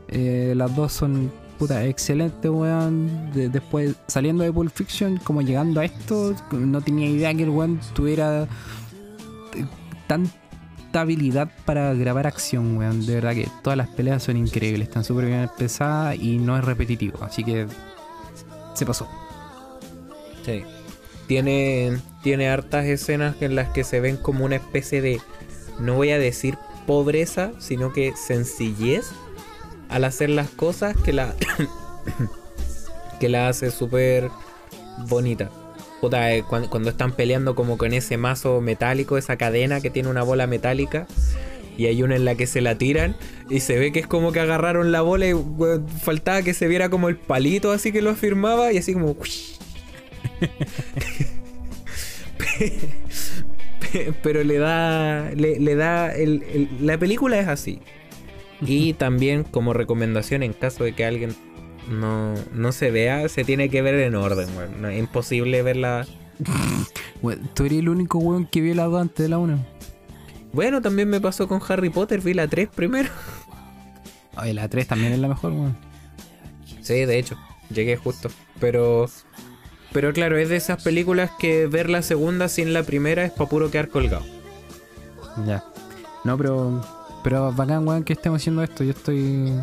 [0.08, 3.32] Eh, las dos son puta excelentes, weón.
[3.34, 7.50] De- después, saliendo de Pulp Fiction, como llegando a esto, no tenía idea que el
[7.50, 8.44] weón tuviera
[9.54, 9.66] eh,
[10.08, 10.32] tanta
[10.94, 13.06] habilidad para grabar acción, weón.
[13.06, 16.64] De verdad que todas las peleas son increíbles, están súper bien pensadas y no es
[16.66, 17.20] repetitivo.
[17.24, 17.68] Así que
[18.74, 19.08] se pasó.
[20.46, 20.64] Sí.
[21.28, 25.22] Tiene, tiene hartas escenas en las que se ven como una especie de,
[25.80, 29.12] no voy a decir pobreza, sino que sencillez
[29.90, 31.36] al hacer las cosas que la,
[33.20, 34.30] que la hace súper
[35.08, 35.50] bonita.
[36.02, 40.10] Puta, eh, cuan- cuando, están peleando como con ese mazo metálico, esa cadena que tiene
[40.10, 41.08] una bola metálica.
[41.78, 43.16] Y hay una en la que se la tiran
[43.50, 45.34] y se ve que es como que agarraron la bola y
[46.04, 49.16] faltaba que se viera como el palito así que lo afirmaba y así como...
[54.24, 55.30] Pero le da.
[55.36, 56.12] Le, le da.
[56.14, 57.80] el- el- la película es así.
[58.62, 61.36] Y también, como recomendación, en caso de que alguien
[61.90, 64.82] no, no se vea, se tiene que ver en orden, weón.
[64.82, 66.06] No, es imposible verla.
[67.54, 69.66] Tú eres el único weón que vio la 2 antes de la 1.
[70.54, 73.10] Bueno, también me pasó con Harry Potter, vi la 3 primero.
[74.38, 75.76] Oye, la 3 también es la mejor, weón.
[76.82, 77.38] Sí, de hecho,
[77.74, 78.30] llegué justo.
[78.60, 79.10] Pero.
[79.94, 83.48] Pero claro, es de esas películas que ver la segunda sin la primera es pa'
[83.48, 84.24] puro quedar colgado.
[85.46, 85.64] Ya.
[86.24, 86.82] No, pero.
[87.24, 88.84] Pero bacán, weón, que estemos haciendo esto.
[88.84, 89.54] Yo estoy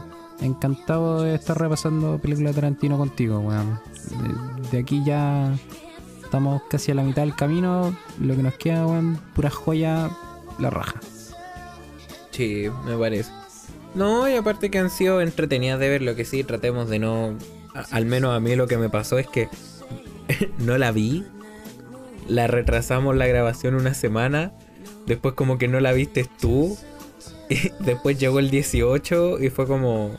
[0.40, 3.80] encantado de estar repasando películas de Tarantino contigo, weón.
[4.62, 5.52] De, de aquí ya
[6.22, 7.96] estamos casi a la mitad del camino.
[8.20, 10.10] Lo que nos queda, weón, pura joya,
[10.58, 11.00] la raja.
[12.30, 13.32] Sí, me parece.
[13.94, 17.34] No, y aparte que han sido entretenidas de ver, lo que sí, tratemos de no...
[17.74, 19.48] a- al menos a mí lo que me pasó es que
[20.58, 21.24] no la vi.
[22.28, 24.52] La retrasamos la grabación una semana.
[25.06, 26.76] Después como que no la viste tú.
[27.50, 30.10] Y después llegó el 18 y fue como...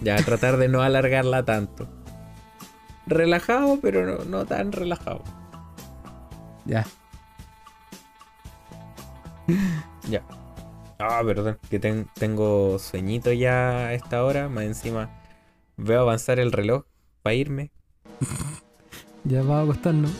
[0.00, 1.86] Ya, tratar de no alargarla tanto.
[3.06, 5.22] Relajado, pero no, no tan relajado.
[6.64, 6.86] Ya.
[10.08, 10.22] Ya.
[10.98, 14.48] Ah, perdón, que ten- tengo sueñito ya a esta hora.
[14.48, 15.10] Más encima
[15.76, 16.84] veo avanzar el reloj
[17.22, 17.70] para irme.
[19.24, 20.10] Ya va a acostarnos.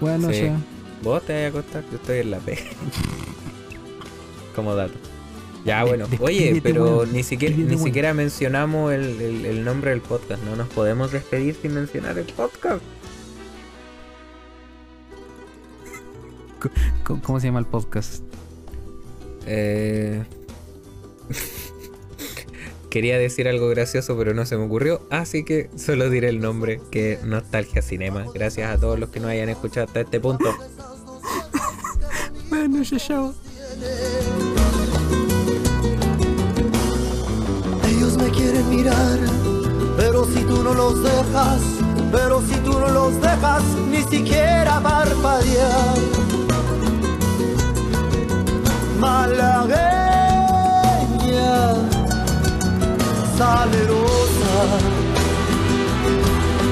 [0.00, 0.42] Bueno, Sí.
[0.42, 0.56] ya.
[1.02, 2.60] Vos te vas a acostar, yo estoy en la pega.
[4.54, 4.94] Como dato.
[5.64, 6.06] Ya, bueno.
[6.20, 10.42] Oye, pero ni siquiera, ni siquiera mencionamos el, el- el nombre del podcast.
[10.44, 12.82] No nos podemos despedir sin mencionar el podcast.
[17.04, 18.22] ¿Cómo, cómo se llama el podcast?
[19.46, 20.22] Eh...
[22.92, 25.00] Quería decir algo gracioso, pero no se me ocurrió.
[25.08, 28.26] Así que solo diré el nombre, que es Nostalgia Cinema.
[28.34, 30.54] Gracias a todos los que nos hayan escuchado hasta este punto.
[32.50, 33.32] Bueno, ya, chao.
[37.88, 39.18] Ellos me quieren mirar,
[39.96, 41.62] pero si tú no los dejas,
[42.12, 45.96] pero si tú no los dejas ni siquiera parpadear.
[49.00, 50.01] Malagueña,
[53.36, 54.54] salerosa,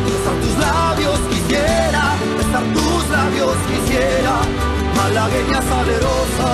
[0.07, 2.03] besar tus labios quisiera,
[2.39, 4.35] besar tus labios quisiera,
[4.97, 6.51] malagueña salerosa,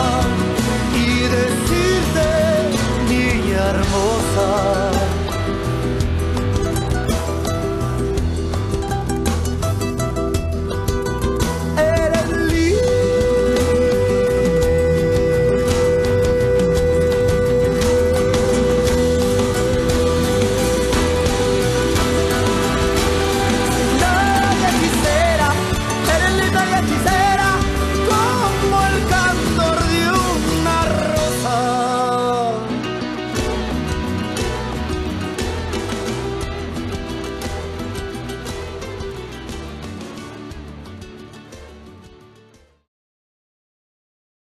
[0.94, 2.26] y decirte,
[3.09, 4.86] niña hermosa.